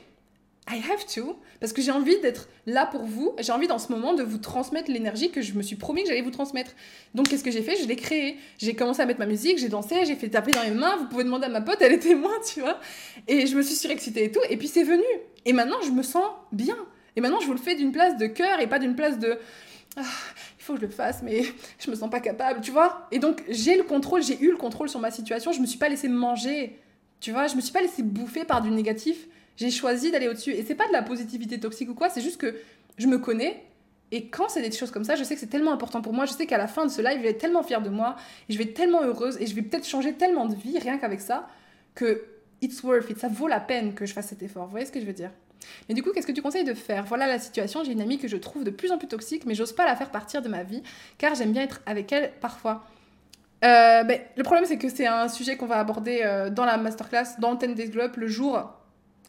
[0.68, 3.90] I have to, parce que j'ai envie d'être là pour vous, j'ai envie dans ce
[3.90, 6.72] moment de vous transmettre l'énergie que je me suis promis que j'allais vous transmettre.
[7.14, 7.76] Donc qu'est-ce que j'ai fait?
[7.76, 8.36] Je l'ai créé.
[8.58, 11.06] J'ai commencé à mettre ma musique, j'ai dansé, j'ai fait taper dans les mains, vous
[11.06, 12.78] pouvez demander à ma pote, elle était témoin, tu vois.
[13.26, 15.02] Et je me suis surexcitée et tout, et puis c'est venu.
[15.44, 16.76] Et maintenant je me sens bien.
[17.16, 19.38] Et maintenant je vous le fais d'une place de cœur et pas d'une place de...
[19.96, 21.42] Ah, il faut que je le fasse, mais
[21.80, 23.08] je me sens pas capable, tu vois.
[23.10, 25.78] Et donc j'ai le contrôle, j'ai eu le contrôle sur ma situation, je me suis
[25.78, 26.78] pas laissée manger,
[27.18, 29.26] tu vois, je me suis pas laissée bouffer par du négatif
[29.56, 30.52] j'ai choisi d'aller au-dessus.
[30.52, 32.56] Et c'est pas de la positivité toxique ou quoi, c'est juste que
[32.98, 33.62] je me connais.
[34.12, 36.26] Et quand c'est des choses comme ça, je sais que c'est tellement important pour moi.
[36.26, 38.16] Je sais qu'à la fin de ce live, je vais être tellement fière de moi.
[38.48, 39.36] Et je vais être tellement heureuse.
[39.40, 41.48] Et je vais peut-être changer tellement de vie rien qu'avec ça.
[41.94, 42.24] Que
[42.60, 43.18] it's worth it.
[43.18, 44.64] Ça vaut la peine que je fasse cet effort.
[44.64, 45.30] Vous voyez ce que je veux dire?
[45.88, 47.04] Mais du coup, qu'est-ce que tu conseilles de faire?
[47.04, 47.84] Voilà la situation.
[47.84, 49.94] J'ai une amie que je trouve de plus en plus toxique, mais j'ose pas la
[49.94, 50.82] faire partir de ma vie,
[51.18, 52.84] car j'aime bien être avec elle parfois.
[53.62, 56.78] Euh, ben, le problème, c'est que c'est un sujet qu'on va aborder euh, dans la
[56.78, 58.72] masterclass, dans Ten Days Globe, le jour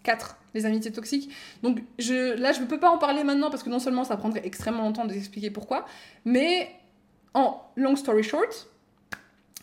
[0.03, 1.31] 4, les amitiés toxiques.
[1.63, 4.17] Donc je, là, je ne peux pas en parler maintenant parce que non seulement ça
[4.17, 5.85] prendrait extrêmement longtemps de expliquer pourquoi,
[6.25, 6.69] mais
[7.33, 8.67] En long story short,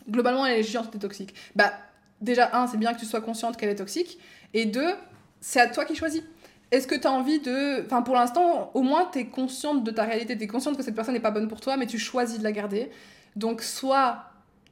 [0.09, 1.35] globalement, elle est géante et toxique.
[1.55, 1.71] Bah,
[2.21, 4.17] déjà, un, c'est bien que tu sois consciente qu'elle est toxique.
[4.53, 4.93] Et deux,
[5.39, 6.23] c'est à toi qui choisis.
[6.71, 7.83] Est-ce que tu as envie de.
[7.85, 10.83] Enfin, pour l'instant, au moins, tu es consciente de ta réalité, tu es consciente que
[10.83, 12.89] cette personne n'est pas bonne pour toi, mais tu choisis de la garder.
[13.35, 14.25] Donc, soit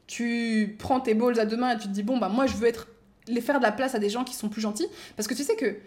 [0.07, 2.55] tu prends tes balls à deux mains et tu te dis, bon, bah, moi, je
[2.55, 2.87] veux être
[3.27, 4.87] les faire de la place à des gens qui sont plus gentils.
[5.15, 5.77] Parce que tu sais que.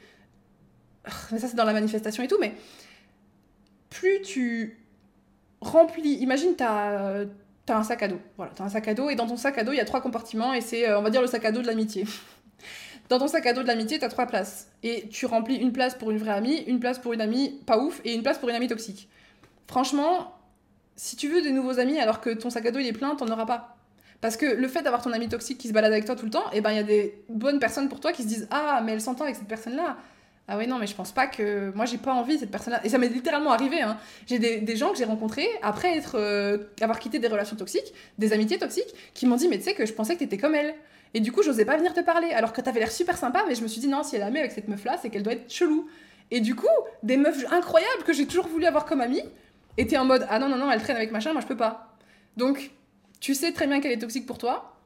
[1.32, 2.54] Mais ça, c'est dans la manifestation et tout, mais
[3.88, 4.78] plus tu
[5.60, 6.14] remplis.
[6.14, 7.26] Imagine, tu as,
[7.68, 8.20] un sac à dos.
[8.36, 9.80] Voilà, tu as un sac à dos et dans ton sac à dos, il y
[9.80, 12.04] a trois compartiments et c'est, euh, on va dire, le sac à dos de l'amitié.
[13.08, 14.68] Dans ton sac à dos de l'amitié, tu as trois places.
[14.84, 17.78] Et tu remplis une place pour une vraie amie, une place pour une amie pas
[17.78, 19.08] ouf et une place pour une amie toxique.
[19.66, 20.32] Franchement,
[20.94, 23.16] si tu veux des nouveaux amis alors que ton sac à dos il est plein,
[23.16, 23.79] t'en auras pas.
[24.20, 26.30] Parce que le fait d'avoir ton ami toxique qui se balade avec toi tout le
[26.30, 28.82] temps, eh ben il y a des bonnes personnes pour toi qui se disent Ah,
[28.84, 29.96] mais elle s'entend avec cette personne-là.
[30.52, 31.72] Ah ouais, non, mais je pense pas que.
[31.74, 32.80] Moi, j'ai pas envie cette personne-là.
[32.84, 33.80] Et ça m'est littéralement arrivé.
[33.80, 33.96] Hein.
[34.26, 38.32] J'ai des, gens que j'ai rencontrés après être, euh, avoir quitté des relations toxiques, des
[38.32, 40.74] amitiés toxiques, qui m'ont dit Mais tu sais que je pensais que t'étais comme elle.
[41.14, 42.32] Et du coup, j'osais pas venir te parler.
[42.32, 44.30] Alors que t'avais l'air super sympa, mais je me suis dit Non, si elle a
[44.30, 45.88] mis avec cette meuf-là, c'est qu'elle doit être chelou.
[46.30, 46.66] Et du coup,
[47.02, 49.22] des meufs incroyables que j'ai toujours voulu avoir comme amie
[49.78, 51.96] étaient en mode Ah non, non, non, elle traîne avec machin, moi je peux pas.
[52.36, 52.72] Donc,
[53.20, 54.76] tu sais très bien qu'elle est toxique pour toi.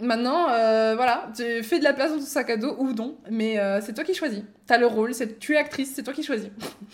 [0.00, 3.16] Maintenant, euh, voilà, tu fais de la place dans ton sac à dos ou non,
[3.30, 4.42] mais euh, c'est toi qui choisis.
[4.66, 6.50] T'as le rôle, c'est tu es actrice, c'est toi qui choisis.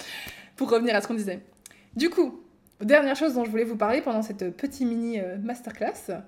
[0.56, 1.40] pour revenir à ce qu'on disait.
[1.96, 2.40] Du coup,
[2.80, 6.22] dernière chose dont je voulais vous parler pendant cette petite mini euh, masterclass,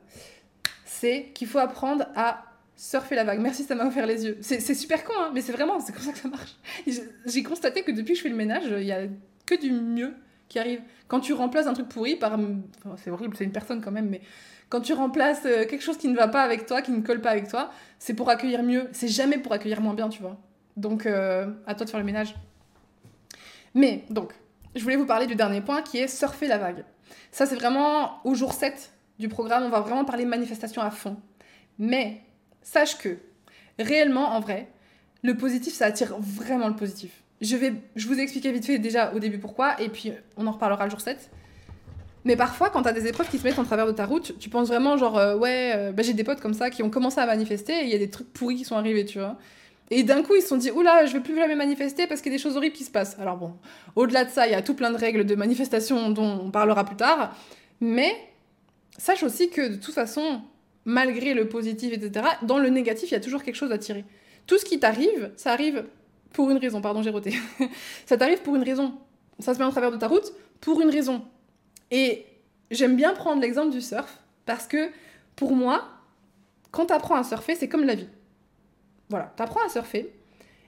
[0.85, 2.45] c'est qu'il faut apprendre à
[2.77, 3.41] surfer la vague.
[3.41, 4.39] Merci, ça m'a offert les yeux.
[4.41, 6.57] C'est super con, hein, mais c'est vraiment, c'est comme ça que ça marche.
[7.25, 9.03] J'ai constaté que depuis que je fais le ménage, il y a
[9.47, 10.13] que du mieux
[10.49, 10.81] qui arrive.
[11.09, 12.39] Quand tu remplaces un truc pourri par.
[12.97, 14.21] c'est horrible, c'est une personne quand même, mais
[14.69, 17.21] quand tu remplaces euh, quelque chose qui ne va pas avec toi, qui ne colle
[17.21, 18.89] pas avec toi, c'est pour accueillir mieux.
[18.93, 20.37] C'est jamais pour accueillir moins bien, tu vois.
[20.77, 22.35] Donc, euh, à toi de faire le ménage.
[23.75, 24.33] Mais, donc,
[24.75, 26.85] je voulais vous parler du dernier point qui est surfer la vague.
[27.31, 29.65] Ça, c'est vraiment au jour 7 du programme.
[29.65, 31.17] On va vraiment parler manifestation à fond.
[31.79, 32.23] Mais,
[32.63, 33.19] sache que,
[33.79, 34.69] réellement, en vrai,
[35.23, 37.24] le positif, ça attire vraiment le positif.
[37.45, 40.47] Je, vais, je vous ai expliqué vite fait déjà au début pourquoi, et puis on
[40.47, 41.31] en reparlera le jour 7.
[42.25, 44.49] Mais parfois, quand t'as des épreuves qui se mettent en travers de ta route, tu
[44.49, 47.21] penses vraiment genre, euh, ouais, euh, bah, j'ai des potes comme ça qui ont commencé
[47.21, 49.37] à manifester et il y a des trucs pourris qui sont arrivés, tu vois.
[49.91, 52.33] Et d'un coup, ils se sont dit, oula, je vais plus jamais manifester parce qu'il
[52.33, 53.19] y a des choses horribles qui se passent.
[53.21, 53.53] Alors bon,
[53.95, 56.85] au-delà de ça, il y a tout plein de règles de manifestation dont on parlera
[56.87, 57.37] plus tard.
[57.83, 58.17] Mais
[58.97, 60.41] sache aussi que de toute façon,
[60.87, 64.07] malgré le positif, etc., dans le négatif, il y a toujours quelque chose à tirer.
[64.47, 65.85] Tout ce qui t'arrive, ça arrive
[66.35, 67.33] pour une raison, pardon, j'ai roté.
[68.07, 68.93] ça t'arrive pour une raison.
[69.39, 71.23] Ça se met en travers de ta route pour une raison.
[71.91, 72.27] Et
[72.71, 74.91] j'aime bien prendre l'exemple du surf parce que
[75.37, 75.89] pour moi,
[76.73, 78.09] quand tu apprends à surfer, c'est comme la vie.
[79.09, 80.13] Voilà, tu apprends à surfer.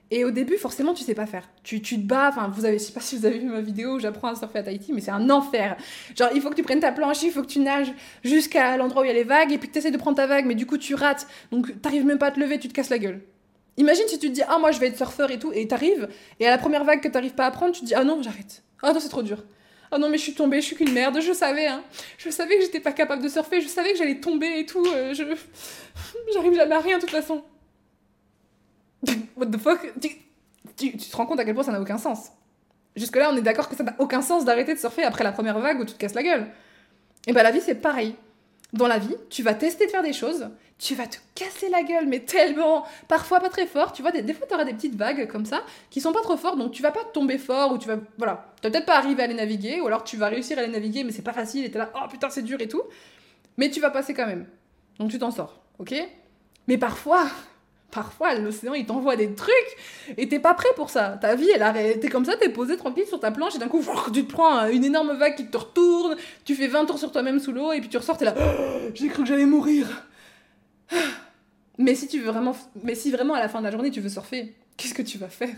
[0.09, 1.49] Et au début, forcément, tu sais pas faire.
[1.63, 3.59] Tu, tu te bats, enfin, vous avez, je sais pas si vous avez vu ma
[3.59, 5.75] vidéo où j'apprends à surfer à Tahiti, mais c'est un enfer.
[6.15, 7.91] Genre, il faut que tu prennes ta planche, il faut que tu nages
[8.23, 10.15] jusqu'à l'endroit où il y a les vagues, et puis que tu essaies de prendre
[10.15, 12.69] ta vague, mais du coup, tu rates, donc t'arrives même pas à te lever, tu
[12.69, 13.21] te casses la gueule.
[13.77, 16.09] Imagine si tu te dis, ah, moi je vais être surfeur et tout, et t'arrives,
[16.39, 18.21] et à la première vague que t'arrives pas à prendre, tu te dis, ah non,
[18.23, 18.63] j'arrête.
[18.81, 19.43] Ah non, c'est trop dur.
[19.91, 21.83] Ah non, mais je suis tombée, je suis qu'une merde, je savais, hein.
[22.17, 24.85] Je savais que j'étais pas capable de surfer, je savais que j'allais tomber et tout,
[24.85, 25.23] euh, je.
[26.33, 27.43] J'arrive jamais à rien de toute façon.
[29.37, 29.93] What the fuck?
[30.75, 32.31] Tu, te rends compte à quel point ça n'a aucun sens.
[32.95, 35.59] Jusque-là, on est d'accord que ça n'a aucun sens d'arrêter de surfer après la première
[35.59, 36.47] vague où tu te casses la gueule.
[37.27, 38.15] Et bah, la vie, c'est pareil.
[38.73, 40.49] Dans la vie, tu vas tester de faire des choses,
[40.79, 43.93] tu vas te casser la gueule, mais tellement, parfois pas très fort.
[43.93, 46.37] Tu vois, des, fois, tu auras des petites vagues comme ça qui sont pas trop
[46.37, 47.97] fortes, donc tu vas pas tomber fort ou tu vas.
[48.17, 50.61] Voilà, tu vas peut-être pas arriver à les naviguer, ou alors tu vas réussir à
[50.61, 52.83] les naviguer, mais c'est pas facile et t'es là, oh putain, c'est dur et tout.
[53.57, 54.45] Mais tu vas passer quand même.
[54.99, 55.95] Donc tu t'en sors, ok?
[56.67, 57.25] Mais parfois,
[57.91, 59.77] parfois, l'océan il t'envoie des trucs
[60.15, 61.17] et t'es pas prêt pour ça.
[61.19, 62.01] Ta vie, elle arrête.
[62.01, 64.67] T'es comme ça, t'es posé tranquille sur ta planche et d'un coup, tu te prends
[64.67, 67.79] une énorme vague qui te retourne, tu fais 20 tours sur toi-même sous l'eau et
[67.79, 69.87] puis tu ressors, t'es là, oh, j'ai cru que j'allais mourir.
[71.77, 74.01] Mais si tu veux vraiment, mais si vraiment à la fin de la journée tu
[74.01, 75.55] veux surfer, qu'est-ce que tu vas faire?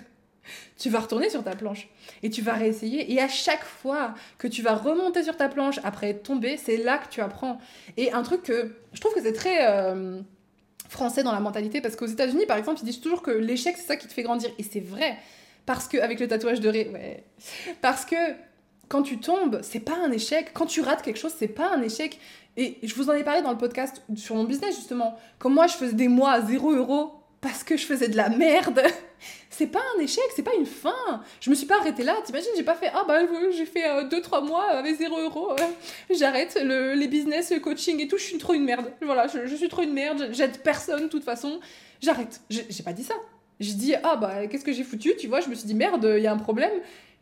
[0.77, 1.89] Tu vas retourner sur ta planche
[2.23, 3.11] et tu vas réessayer.
[3.13, 6.77] Et à chaque fois que tu vas remonter sur ta planche après être tombé, c'est
[6.77, 7.59] là que tu apprends.
[7.97, 10.21] Et un truc que je trouve que c'est très euh,
[10.87, 13.85] français dans la mentalité, parce qu'aux États-Unis, par exemple, ils disent toujours que l'échec, c'est
[13.85, 14.49] ça qui te fait grandir.
[14.57, 15.17] Et c'est vrai.
[15.65, 17.23] Parce que, avec le tatouage de ré, ouais.
[17.81, 18.15] Parce que
[18.87, 20.51] quand tu tombes, c'est pas un échec.
[20.53, 22.19] Quand tu rates quelque chose, c'est pas un échec.
[22.59, 25.17] Et je vous en ai parlé dans le podcast sur mon business, justement.
[25.37, 28.27] Comme moi, je faisais des mois à 0 euros parce que je faisais de la
[28.27, 28.81] merde.
[29.49, 31.23] c'est pas un échec, c'est pas une fin.
[31.39, 32.17] Je me suis pas arrêtée là.
[32.25, 33.19] T'imagines, j'ai pas fait Ah bah
[33.55, 35.55] j'ai fait 2-3 euh, mois avec 0 euros.
[36.13, 38.17] J'arrête les business, le coaching et tout.
[38.17, 38.91] Je suis trop une merde.
[39.03, 40.27] Voilà, je, suis trop une merde.
[40.33, 41.61] J'aide personne de toute façon.
[42.01, 42.41] J'arrête.
[42.49, 43.15] J'ai pas dit ça.
[43.61, 45.13] J'ai dit Ah bah qu'est-ce que j'ai foutu?
[45.17, 46.73] Tu vois, je me suis dit Merde, il y a un problème.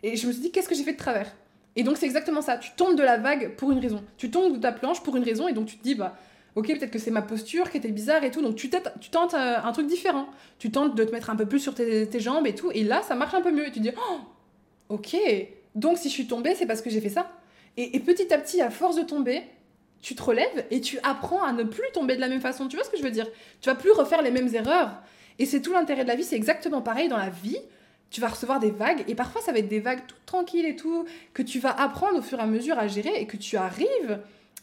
[0.02, 1.32] Et je me suis dit Qu'est-ce que j'ai fait de travers?
[1.78, 2.58] Et donc, c'est exactement ça.
[2.58, 4.04] Tu tombes de la vague pour une raison.
[4.18, 6.18] Tu tombes de ta planche pour une raison, et donc tu te dis, bah,
[6.56, 8.42] ok, peut-être que c'est ma posture qui était bizarre et tout.
[8.42, 8.68] Donc, tu,
[9.00, 10.28] tu tentes euh, un truc différent.
[10.58, 12.72] Tu tentes de te mettre un peu plus sur tes, jambes et tout.
[12.74, 13.68] Et là, ça marche un peu mieux.
[13.68, 14.18] Et tu te dis, oh,
[14.90, 15.16] ok.
[15.76, 17.30] Donc, si je suis tombée, c'est parce que j'ai fait ça.
[17.78, 19.44] Et, petit à petit, à force de tomber,
[20.02, 22.68] tu te relèves et tu apprends à ne plus tomber de la même façon.
[22.68, 23.28] Tu vois ce que je veux dire?
[23.62, 24.94] Tu vas plus refaire les mêmes erreurs.
[25.38, 26.24] Et c'est tout l'intérêt de la vie.
[26.24, 27.60] C'est exactement pareil dans la vie
[28.10, 30.76] tu vas recevoir des vagues, et parfois ça va être des vagues tout tranquilles et
[30.76, 33.58] tout, que tu vas apprendre au fur et à mesure à gérer, et que tu
[33.58, 34.20] arrives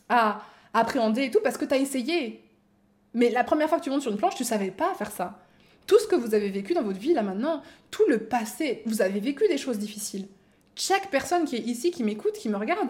[0.08, 0.42] à
[0.72, 2.42] appréhender et tout, parce que tu as essayé.
[3.12, 5.38] Mais la première fois que tu montes sur une planche, tu savais pas faire ça.
[5.86, 9.02] Tout ce que vous avez vécu dans votre vie là maintenant, tout le passé, vous
[9.02, 10.26] avez vécu des choses difficiles.
[10.74, 12.88] Chaque personne qui est ici, qui m'écoute, qui me regarde,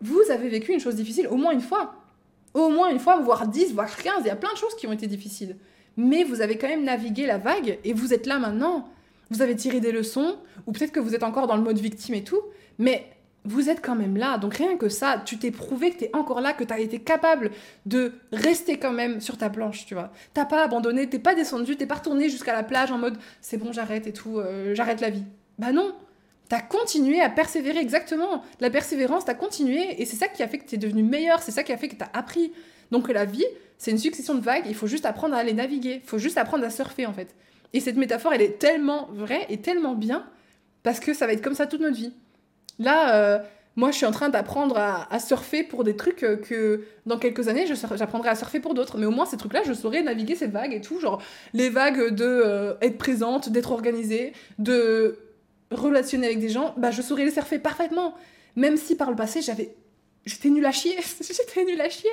[0.00, 1.94] vous avez vécu une chose difficile au moins une fois.
[2.52, 4.86] Au moins une fois, voire 10, voire 15, il y a plein de choses qui
[4.86, 5.56] ont été difficiles.
[5.96, 8.88] Mais vous avez quand même navigué la vague et vous êtes là maintenant
[9.30, 12.14] vous avez tiré des leçons, ou peut-être que vous êtes encore dans le mode victime
[12.14, 12.40] et tout,
[12.78, 13.06] mais
[13.44, 14.38] vous êtes quand même là.
[14.38, 16.80] Donc rien que ça, tu t'es prouvé que tu es encore là, que tu as
[16.80, 17.50] été capable
[17.86, 20.12] de rester quand même sur ta planche, tu vois.
[20.32, 23.58] T'as pas abandonné, t'es pas descendu, t'es pas retourné jusqu'à la plage en mode c'est
[23.58, 25.24] bon, j'arrête et tout, euh, j'arrête la vie.
[25.58, 25.94] Bah non,
[26.48, 28.42] T'as continué à persévérer, exactement.
[28.60, 31.52] La persévérance, t'as continué, et c'est ça qui a fait que t'es devenu meilleur, c'est
[31.52, 32.52] ça qui a fait que t'as appris.
[32.90, 33.46] Donc la vie,
[33.78, 36.36] c'est une succession de vagues, il faut juste apprendre à les naviguer, il faut juste
[36.36, 37.34] apprendre à surfer en fait.
[37.74, 40.24] Et cette métaphore, elle est tellement vraie et tellement bien
[40.84, 42.12] parce que ça va être comme ça toute notre vie.
[42.78, 43.38] Là, euh,
[43.74, 47.48] moi, je suis en train d'apprendre à, surfer pour des trucs euh, que dans quelques
[47.48, 48.96] années, j'apprendrai à surfer pour d'autres.
[48.96, 51.00] Mais au moins, ces trucs-là, je saurais naviguer ces vagues et tout.
[51.00, 51.20] Genre,
[51.52, 55.18] les vagues de euh, être présente, d'être organisée, de
[55.72, 58.14] relationner avec des gens, bah, je saurais les surfer parfaitement.
[58.54, 59.74] Même si par le passé, j'avais.
[60.26, 60.96] J'étais nulle à chier.
[61.20, 62.10] J'étais nulle à chier.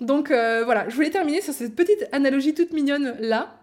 [0.00, 3.56] Donc voilà, je voulais terminer sur cette petite analogie toute mignonne là.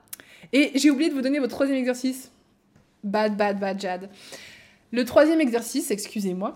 [0.53, 2.31] Et j'ai oublié de vous donner votre troisième exercice.
[3.03, 4.09] Bad, bad, bad, Jad.
[4.91, 6.53] Le troisième exercice, excusez-moi,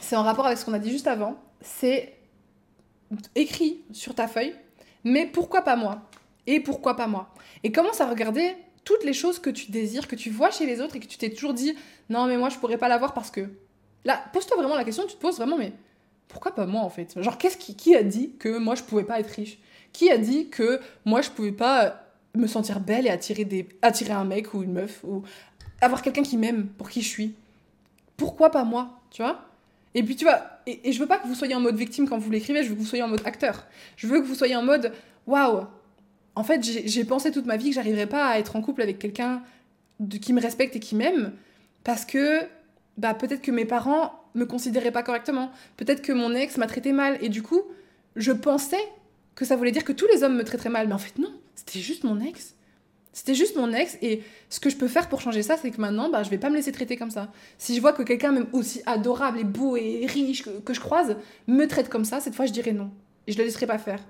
[0.00, 1.36] c'est en rapport avec ce qu'on a dit juste avant.
[1.60, 2.14] C'est
[3.34, 4.54] écrit sur ta feuille,
[5.04, 6.02] mais pourquoi pas moi?
[6.46, 7.34] Et pourquoi pas moi?
[7.64, 10.80] Et commence à regarder toutes les choses que tu désires, que tu vois chez les
[10.80, 11.74] autres et que tu t'es toujours dit
[12.08, 13.48] non, mais moi je pourrais pas l'avoir parce que.
[14.04, 15.72] Là, pose-toi vraiment la question, tu te poses vraiment, mais
[16.26, 17.20] pourquoi pas moi en fait?
[17.20, 19.58] Genre, qu'est-ce qui, a dit que moi je pouvais pas être riche?
[19.92, 22.02] Qui a dit que moi je pouvais pas
[22.34, 25.22] me sentir belle et attirer, des, attirer un mec ou une meuf ou
[25.80, 27.34] avoir quelqu'un qui m'aime pour qui je suis.
[28.16, 29.48] Pourquoi pas moi, tu vois?
[29.94, 32.18] Et puis tu vois, et, je veux pas que vous soyez en mode victime quand
[32.18, 33.66] vous l'écrivez, je veux que vous soyez en mode acteur.
[33.96, 34.92] Je veux que vous soyez en mode
[35.26, 35.66] waouh,
[36.34, 38.98] en fait j'ai pensé toute ma vie que j'arriverais pas à être en couple avec
[38.98, 39.42] quelqu'un
[40.20, 41.32] qui me respecte et qui m'aime
[41.84, 42.40] parce que
[42.96, 46.92] bah peut-être que mes parents me considéraient pas correctement, peut-être que mon ex m'a traité
[46.92, 47.62] mal et du coup
[48.16, 48.82] je pensais
[49.34, 51.32] que ça voulait dire que tous les hommes me traiteraient mal, mais en fait non.
[51.54, 52.54] C'était juste mon ex.
[53.12, 55.80] C'était juste mon ex et ce que je peux faire pour changer ça, c'est que
[55.80, 57.30] maintenant, bah, je vais pas me laisser traiter comme ça.
[57.58, 61.16] Si je vois que quelqu'un même aussi adorable et beau et riche que, je croise
[61.46, 62.90] me traite comme ça, cette fois je dirai non.
[63.26, 64.00] Et je le laisserai pas faire.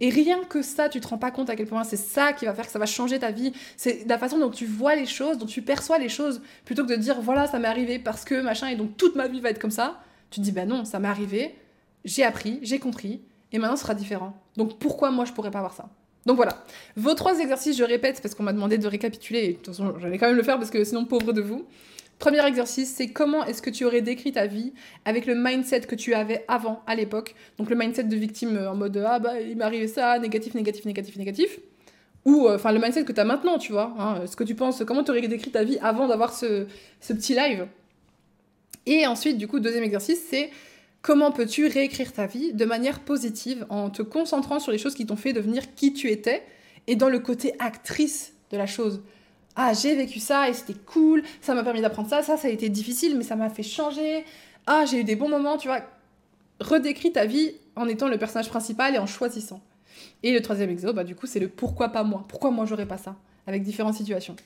[0.00, 2.44] Et rien que ça, tu te rends pas compte à quel point c'est ça qui
[2.44, 3.52] va faire que ça va changer ta vie.
[3.76, 6.90] C'est la façon dont tu vois les choses, dont tu perçois les choses, plutôt que
[6.90, 9.50] de dire voilà, ça m'est arrivé parce que machin, et donc toute ma vie va
[9.50, 10.00] être comme ça.
[10.30, 11.54] Tu te dis bah non, ça m'est arrivé,
[12.04, 13.22] j'ai appris, j'ai compris,
[13.52, 14.36] et maintenant ce sera différent.
[14.56, 15.88] Donc pourquoi moi je pourrais pas avoir ça?
[16.26, 16.64] Donc voilà,
[16.96, 19.94] vos trois exercices, je répète parce qu'on m'a demandé de récapituler, et de toute façon
[20.00, 21.66] j'allais quand même le faire parce que sinon pauvre de vous.
[22.18, 24.74] Premier exercice, c'est comment est-ce que tu aurais décrit ta vie
[25.06, 27.34] avec le mindset que tu avais avant, à l'époque.
[27.56, 30.84] Donc le mindset de victime euh, en mode ah bah il m'est ça, négatif, négatif,
[30.84, 31.58] négatif, négatif.
[32.26, 33.94] Ou euh, enfin le mindset que tu as maintenant, tu vois.
[33.98, 36.66] Hein, ce que tu penses, comment tu aurais décrit ta vie avant d'avoir ce,
[37.00, 37.66] ce petit live?
[38.84, 40.50] Et ensuite, du coup, deuxième exercice, c'est
[41.02, 45.06] Comment peux-tu réécrire ta vie de manière positive en te concentrant sur les choses qui
[45.06, 46.42] t'ont fait devenir qui tu étais
[46.86, 49.02] et dans le côté actrice de la chose?
[49.56, 52.50] Ah, j'ai vécu ça et c'était cool, ça m'a permis d'apprendre ça, ça, ça a
[52.50, 54.24] été difficile, mais ça m'a fait changer.
[54.66, 55.80] Ah, j'ai eu des bons moments, tu vois.
[56.60, 59.62] Redécris ta vie en étant le personnage principal et en choisissant.
[60.22, 62.26] Et le troisième exo, bah, du coup, c'est le pourquoi pas moi?
[62.28, 63.16] Pourquoi moi j'aurais pas ça?
[63.46, 64.36] Avec différentes situations.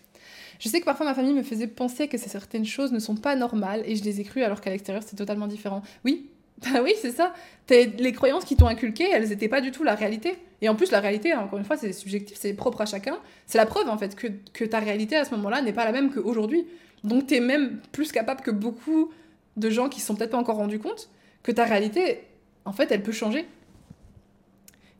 [0.61, 3.35] Je sais que parfois ma famille me faisait penser que certaines choses ne sont pas
[3.35, 5.83] normales et je les ai crues alors qu'à l'extérieur c'est totalement différent.
[6.05, 6.31] Oui,
[6.63, 7.35] bah oui, c'est ça.
[7.69, 10.37] Les croyances qui t'ont inculquées, elles n'étaient pas du tout la réalité.
[10.61, 13.19] Et en plus, la réalité, encore une fois, c'est subjectif, c'est propre à chacun.
[13.47, 15.93] C'est la preuve, en fait, que, que ta réalité à ce moment-là n'est pas la
[15.93, 16.67] même qu'aujourd'hui.
[17.03, 19.11] Donc, tu es même plus capable que beaucoup
[19.57, 21.11] de gens qui ne sont peut-être pas encore rendus compte
[21.43, 22.23] que ta réalité,
[22.65, 23.47] en fait, elle peut changer.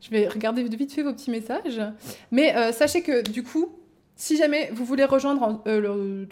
[0.01, 1.81] Je vais regarder vite fait vos petits messages.
[2.31, 3.71] Mais euh, sachez que, du coup,
[4.17, 6.25] si jamais vous voulez rejoindre, euh,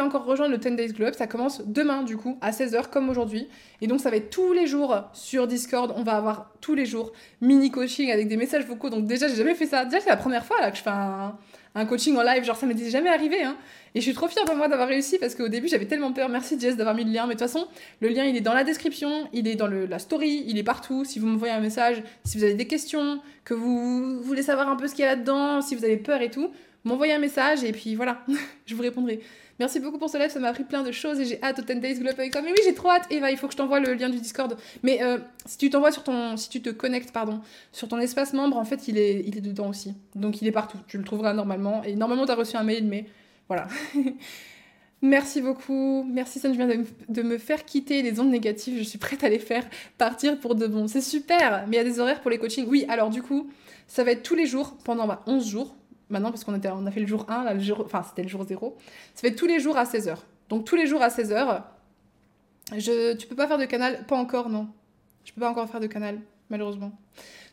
[0.00, 3.48] encore rejoindre le 10 Days Globe, ça commence demain du coup à 16h comme aujourd'hui.
[3.80, 5.92] Et donc ça va être tous les jours sur Discord.
[5.96, 8.90] On va avoir tous les jours mini coaching avec des messages vocaux.
[8.90, 9.84] Donc déjà j'ai jamais fait ça.
[9.84, 11.36] Déjà c'est la première fois là que je fais un,
[11.76, 12.42] un coaching en live.
[12.42, 13.42] Genre, ça m'était jamais arrivé.
[13.42, 13.56] Hein.
[13.94, 16.28] Et je suis trop fière de moi d'avoir réussi parce qu'au début, j'avais tellement peur.
[16.28, 17.26] Merci Jess d'avoir mis le lien.
[17.26, 17.68] Mais de toute façon,
[18.00, 21.04] le lien, il est dans la description, il est dans la story, il est partout.
[21.04, 24.76] Si vous m'envoyez un message, si vous avez des questions, que vous voulez savoir un
[24.76, 26.50] peu ce qu'il y a là-dedans, si vous avez peur et tout,
[26.84, 28.24] m'envoyez un message et puis voilà,
[28.66, 29.20] je vous répondrai.
[29.58, 31.62] Merci beaucoup pour ce live, ça m'a appris plein de choses et j'ai hâte au
[31.62, 32.34] 10 Days Glow avec.
[32.34, 34.56] Mais oui, j'ai trop hâte, Eva, il faut que je t'envoie le lien du Discord.
[34.82, 36.36] Mais euh, si tu t'envoies sur ton.
[36.36, 37.40] Si tu te connectes, pardon,
[37.72, 39.94] sur ton espace membre, en fait, il est, dedans aussi.
[40.14, 40.78] Donc il est partout.
[40.88, 41.82] Tu le trouveras normalement.
[41.84, 43.06] Et normalement, tu as reçu un mail, mais
[43.48, 43.66] voilà.
[45.02, 46.04] Merci beaucoup.
[46.04, 46.68] Merci, ça vient
[47.08, 48.76] de, me faire quitter les ondes négatives.
[48.78, 49.64] Je suis prête à les faire
[49.96, 50.86] partir pour de bon.
[50.86, 51.64] C'est super.
[51.68, 52.66] Mais il y a des horaires pour les coachings.
[52.68, 53.48] Oui, alors du coup,
[53.88, 55.76] ça va être tous les jours pendant 11 bah, jours
[56.10, 58.28] maintenant parce qu'on on a fait le jour 1, là, le jour, enfin c'était le
[58.28, 58.76] jour 0,
[59.14, 60.16] ça fait tous les jours à 16h.
[60.48, 61.62] Donc tous les jours à 16h,
[62.76, 64.68] je, tu peux pas faire de canal, pas encore non.
[65.24, 66.92] Je peux pas encore faire de canal, malheureusement.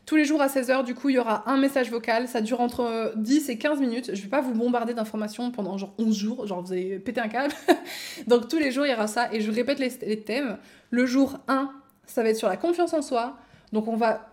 [0.06, 2.60] Tous les jours à 16h, du coup, il y aura un message vocal, ça dure
[2.60, 4.10] entre 10 et 15 minutes.
[4.14, 7.28] Je vais pas vous bombarder d'informations pendant genre 11 jours, genre vous allez péter un
[7.28, 7.54] câble.
[8.26, 10.58] Donc tous les jours, il y aura ça et je répète les thèmes.
[10.90, 11.70] Le jour 1,
[12.06, 13.38] ça va être sur la confiance en soi.
[13.72, 14.28] Donc on va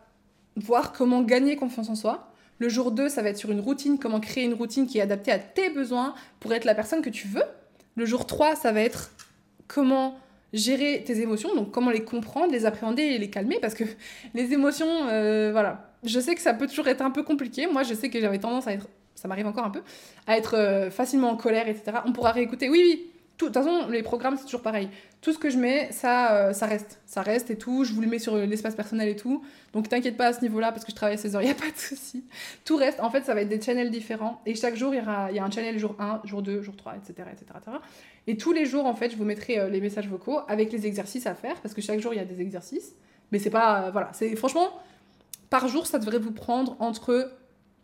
[0.57, 2.30] voir comment gagner confiance en soi.
[2.61, 5.01] Le jour 2, ça va être sur une routine, comment créer une routine qui est
[5.01, 7.41] adaptée à tes besoins pour être la personne que tu veux.
[7.95, 9.13] Le jour 3, ça va être
[9.67, 10.15] comment
[10.53, 13.83] gérer tes émotions, donc comment les comprendre, les appréhender et les calmer, parce que
[14.35, 17.65] les émotions, euh, voilà, je sais que ça peut toujours être un peu compliqué.
[17.65, 19.81] Moi, je sais que j'avais tendance à être, ça m'arrive encore un peu,
[20.27, 21.97] à être euh, facilement en colère, etc.
[22.05, 23.10] On pourra réécouter, oui, oui,
[23.49, 24.89] de toute façon, les programmes, c'est toujours pareil.
[25.21, 26.99] Tout ce que je mets, ça, euh, reste.
[27.05, 27.83] Ça reste et tout.
[27.83, 29.43] Je vous le mets sur l'espace personnel et tout.
[29.73, 31.51] Donc t'inquiète pas à ce niveau-là, parce que je travaille à 16 heures, il n'y
[31.51, 32.23] a pas de souci.
[32.65, 32.99] Tout reste.
[32.99, 34.41] En fait, ça va être des channels différents.
[34.45, 37.29] Et chaque jour, il y, a un channel jour 1, jour 2, jour 3, etc.
[37.31, 37.77] etc.,
[38.27, 40.85] Et tous les jours, en fait, je vous mettrai euh, les messages vocaux avec les
[40.85, 42.93] exercices à faire, parce que chaque jour, il y a des exercices.
[43.31, 43.87] Mais c'est pas.
[43.87, 44.09] Euh, voilà.
[44.13, 44.69] c'est Franchement,
[45.49, 47.31] par jour, ça devrait vous prendre entre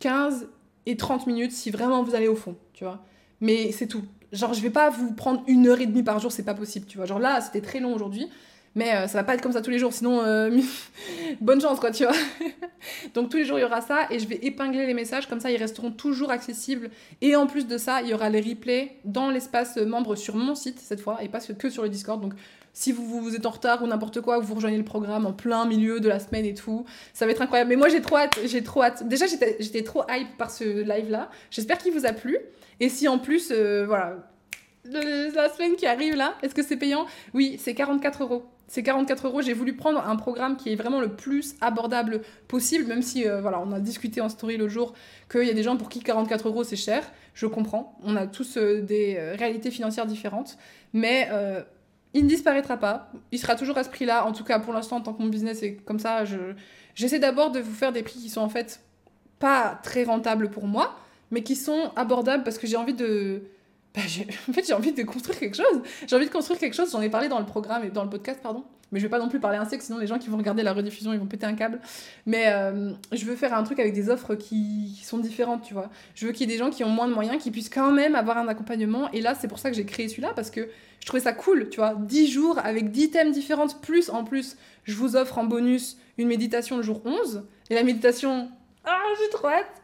[0.00, 0.48] 15
[0.86, 3.04] et 30 minutes si vraiment vous allez au fond, tu vois.
[3.40, 6.32] Mais c'est tout genre je vais pas vous prendre une heure et demie par jour,
[6.32, 7.06] c'est pas possible, tu vois.
[7.06, 8.28] Genre là, c'était très long aujourd'hui,
[8.74, 10.50] mais euh, ça va pas être comme ça tous les jours, sinon euh,
[11.40, 12.14] bonne chance quoi, tu vois.
[13.14, 15.40] Donc tous les jours il y aura ça et je vais épingler les messages comme
[15.40, 18.96] ça ils resteront toujours accessibles et en plus de ça, il y aura les replays
[19.04, 22.20] dans l'espace membre sur mon site cette fois et pas que sur le Discord.
[22.20, 22.34] Donc
[22.78, 25.66] si vous, vous êtes en retard ou n'importe quoi, vous rejoignez le programme en plein
[25.66, 27.70] milieu de la semaine et tout, ça va être incroyable.
[27.70, 29.08] Mais moi j'ai trop hâte, j'ai trop hâte.
[29.08, 31.28] Déjà j'étais trop hype par ce live là.
[31.50, 32.38] J'espère qu'il vous a plu.
[32.78, 34.18] Et si en plus, euh, voilà,
[34.84, 37.06] la semaine qui arrive là, est-ce que c'est payant?
[37.34, 38.44] Oui, c'est 44 euros.
[38.68, 39.42] C'est 44 euros.
[39.42, 43.40] J'ai voulu prendre un programme qui est vraiment le plus abordable possible, même si, euh,
[43.40, 44.94] voilà, on a discuté en story le jour
[45.28, 47.02] qu'il y a des gens pour qui 44 euros c'est cher.
[47.34, 47.98] Je comprends.
[48.04, 50.58] On a tous euh, des réalités financières différentes.
[50.92, 51.28] Mais
[52.14, 53.12] il ne disparaîtra pas.
[53.32, 54.26] Il sera toujours à ce prix-là.
[54.26, 56.24] En tout cas, pour l'instant, tant que mon business est comme ça,
[56.94, 58.80] j'essaie d'abord de vous faire des prix qui sont en fait
[59.38, 60.96] pas très rentables pour moi
[61.30, 63.42] mais qui sont abordables parce que j'ai envie de.
[63.94, 64.02] Bah,
[64.48, 65.82] en fait, j'ai envie de construire quelque chose.
[66.06, 66.90] J'ai envie de construire quelque chose.
[66.92, 68.64] J'en ai parlé dans le programme et dans le podcast, pardon.
[68.92, 70.72] Mais je vais pas non plus parler ainsi, sinon les gens qui vont regarder la
[70.72, 71.80] rediffusion, ils vont péter un câble.
[72.26, 75.74] Mais euh, je veux faire un truc avec des offres qui, qui sont différentes, tu
[75.74, 75.90] vois.
[76.14, 77.92] Je veux qu'il y ait des gens qui ont moins de moyens, qui puissent quand
[77.92, 79.10] même avoir un accompagnement.
[79.12, 80.68] Et là, c'est pour ça que j'ai créé celui-là, parce que
[81.00, 81.94] je trouvais ça cool, tu vois.
[81.94, 86.28] 10 jours avec 10 thèmes différents, plus en plus, je vous offre en bonus une
[86.28, 87.44] méditation le jour 11.
[87.70, 88.50] Et la méditation,
[88.84, 89.82] ah, j'ai trop hâte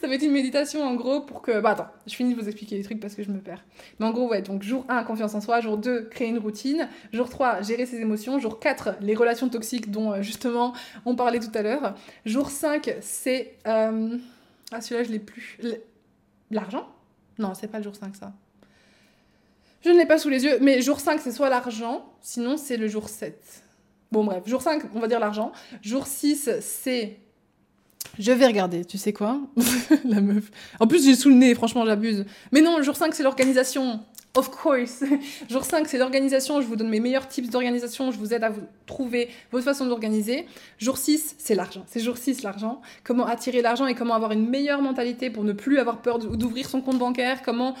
[0.00, 1.60] Ça va être une méditation en gros pour que.
[1.60, 3.64] Bah attends, je finis de vous expliquer les trucs parce que je me perds.
[3.98, 5.60] Mais en gros, ouais, donc jour 1, confiance en soi.
[5.60, 6.88] Jour 2, créer une routine.
[7.12, 8.38] Jour 3, gérer ses émotions.
[8.38, 10.74] Jour 4, les relations toxiques dont euh, justement
[11.04, 11.94] on parlait tout à l'heure.
[12.26, 13.56] Jour 5, c'est.
[13.66, 14.18] Euh,
[14.72, 15.58] ah, celui-là, je l'ai plus.
[16.50, 16.88] L'argent?
[17.38, 18.32] Non, c'est pas le jour 5, ça.
[19.84, 22.76] Je ne l'ai pas sous les yeux, mais jour 5, c'est soit l'argent, sinon c'est
[22.76, 23.62] le jour 7.
[24.12, 25.52] Bon, bref, jour 5, on va dire l'argent.
[25.82, 27.18] Jour 6, c'est
[28.18, 29.40] je vais regarder, tu sais quoi
[30.04, 30.50] La meuf.
[30.80, 32.24] En plus, j'ai sous le nez, franchement, j'abuse.
[32.52, 34.00] Mais non, le jour 5, c'est l'organisation.
[34.36, 35.04] Of course.
[35.48, 36.60] jour 5, c'est l'organisation.
[36.60, 38.10] Je vous donne mes meilleurs tips d'organisation.
[38.10, 40.46] Je vous aide à vous trouver votre façon d'organiser.
[40.78, 41.84] Jour 6, c'est l'argent.
[41.86, 42.82] C'est jour 6, l'argent.
[43.04, 46.68] Comment attirer l'argent et comment avoir une meilleure mentalité pour ne plus avoir peur d'ouvrir
[46.68, 47.42] son compte bancaire.
[47.42, 47.76] Comment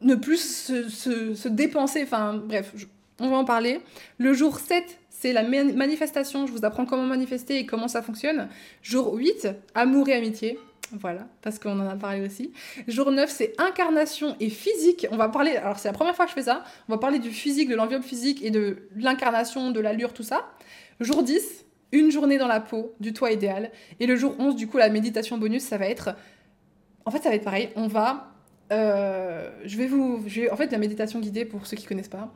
[0.00, 0.88] ne plus se,
[1.34, 2.02] se dépenser.
[2.02, 2.72] Enfin, bref,
[3.20, 3.80] on va en parler.
[4.18, 6.48] Le jour 7, c'est la manifestation.
[6.48, 8.48] Je vous apprends comment manifester et comment ça fonctionne.
[8.82, 10.58] Jour 8, amour et amitié.
[10.90, 12.52] Voilà, parce qu'on en a parlé aussi.
[12.88, 15.06] Jour 9, c'est incarnation et physique.
[15.12, 17.20] On va parler, alors c'est la première fois que je fais ça, on va parler
[17.20, 20.50] du physique, de l'enveloppe physique et de l'incarnation, de l'allure, tout ça.
[20.98, 23.70] Jour 10, une journée dans la peau, du toit idéal.
[24.00, 26.16] Et le jour 11, du coup, la méditation bonus, ça va être...
[27.04, 27.70] En fait, ça va être pareil.
[27.76, 28.34] On va...
[28.72, 30.24] Euh, je vais vous...
[30.26, 32.32] Je En fait, la méditation guidée, pour ceux qui connaissent pas,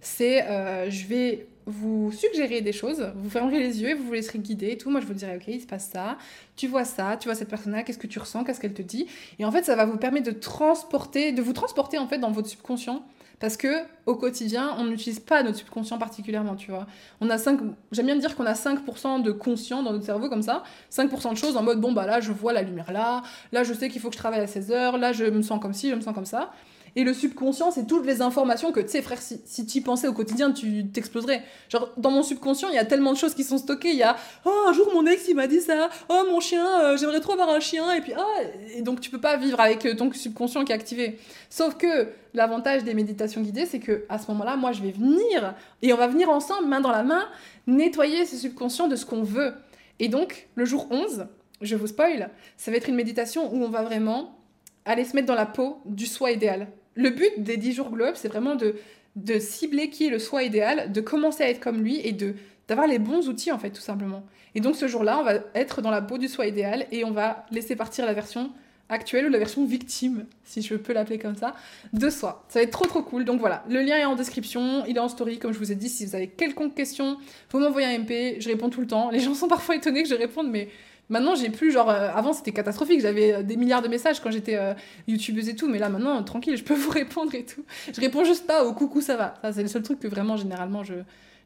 [0.00, 0.44] c'est...
[0.44, 4.38] Euh, je vais vous suggérer des choses, vous fermerez les yeux et vous vous laisserez
[4.38, 4.90] guider et tout.
[4.90, 6.18] Moi, je vous dirai, ok, il se passe ça,
[6.56, 9.06] tu vois ça, tu vois cette personne-là, qu'est-ce que tu ressens, qu'est-ce qu'elle te dit.
[9.38, 12.30] Et en fait, ça va vous permettre de transporter, de vous transporter en fait dans
[12.30, 13.04] votre subconscient.
[13.38, 13.68] Parce que
[14.04, 16.86] au quotidien, on n'utilise pas notre subconscient particulièrement, tu vois.
[17.22, 20.42] On a 5 j'aime bien dire qu'on a 5% de conscient dans notre cerveau comme
[20.42, 23.22] ça, 5% de choses en mode bon bah là je vois la lumière là,
[23.52, 25.58] là je sais qu'il faut que je travaille à 16 heures, là je me sens
[25.58, 26.52] comme ci, je me sens comme ça.
[26.96, 30.08] Et le subconscient, c'est toutes les informations que, tu sais, frère, si, tu y pensais
[30.08, 31.42] au quotidien, tu t'exploserais.
[31.68, 33.90] Genre, dans mon subconscient, il y a tellement de choses qui sont stockées.
[33.90, 35.88] Il y a, oh, un jour, mon ex, il m'a dit ça.
[36.08, 37.92] Oh, mon chien, euh, j'aimerais trop avoir un chien.
[37.94, 38.42] Et puis, ah,
[38.74, 41.18] et donc, tu peux pas vivre avec euh, ton subconscient qui est activé.
[41.48, 45.54] Sauf que l'avantage des méditations guidées, c'est que à ce moment-là, moi, je vais venir,
[45.82, 47.28] et on va venir ensemble, main dans la main,
[47.66, 49.54] nettoyer ce subconscient de ce qu'on veut.
[50.00, 51.26] Et donc, le jour 11,
[51.60, 54.38] je vous spoil, ça va être une méditation où on va vraiment
[54.84, 56.68] aller se mettre dans la peau du soi idéal
[57.00, 58.76] le but des 10 jours globe, c'est vraiment de,
[59.16, 62.34] de cibler qui est le soi idéal, de commencer à être comme lui et de
[62.68, 64.22] d'avoir les bons outils en fait tout simplement.
[64.54, 67.10] Et donc ce jour-là, on va être dans la peau du soi idéal et on
[67.10, 68.52] va laisser partir la version
[68.88, 71.54] actuelle ou la version victime, si je peux l'appeler comme ça,
[71.92, 72.44] de soi.
[72.48, 73.24] Ça va être trop trop cool.
[73.24, 75.74] Donc voilà, le lien est en description, il est en story comme je vous ai
[75.74, 75.88] dit.
[75.88, 77.16] Si vous avez quelconque question,
[77.50, 79.10] vous m'envoyez un MP, je réponds tout le temps.
[79.10, 80.68] Les gens sont parfois étonnés que je réponde, mais
[81.10, 81.90] Maintenant, j'ai plus genre.
[81.90, 83.00] Euh, avant, c'était catastrophique.
[83.00, 84.74] J'avais euh, des milliards de messages quand j'étais euh,
[85.08, 85.68] youtubeuse et tout.
[85.68, 87.64] Mais là, maintenant, tranquille, je peux vous répondre et tout.
[87.92, 89.34] Je réponds juste pas au coucou, ça va.
[89.42, 90.94] Ça, c'est le seul truc que vraiment, généralement, je,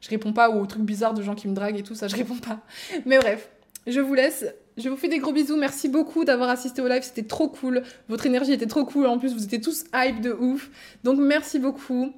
[0.01, 1.95] je réponds pas aux trucs bizarres de gens qui me draguent et tout.
[1.95, 2.59] Ça, je réponds pas.
[3.05, 3.49] Mais bref,
[3.87, 4.45] je vous laisse.
[4.77, 5.57] Je vous fais des gros bisous.
[5.57, 7.01] Merci beaucoup d'avoir assisté au live.
[7.01, 7.81] C'était trop cool.
[8.07, 9.07] Votre énergie était trop cool.
[9.07, 10.69] En plus, vous étiez tous hype de ouf.
[11.03, 12.13] Donc, merci beaucoup.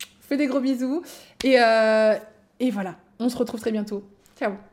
[0.00, 1.02] Je fais des gros bisous.
[1.44, 2.96] Et, et voilà.
[3.20, 4.04] On se retrouve très bientôt.
[4.38, 4.69] Ciao.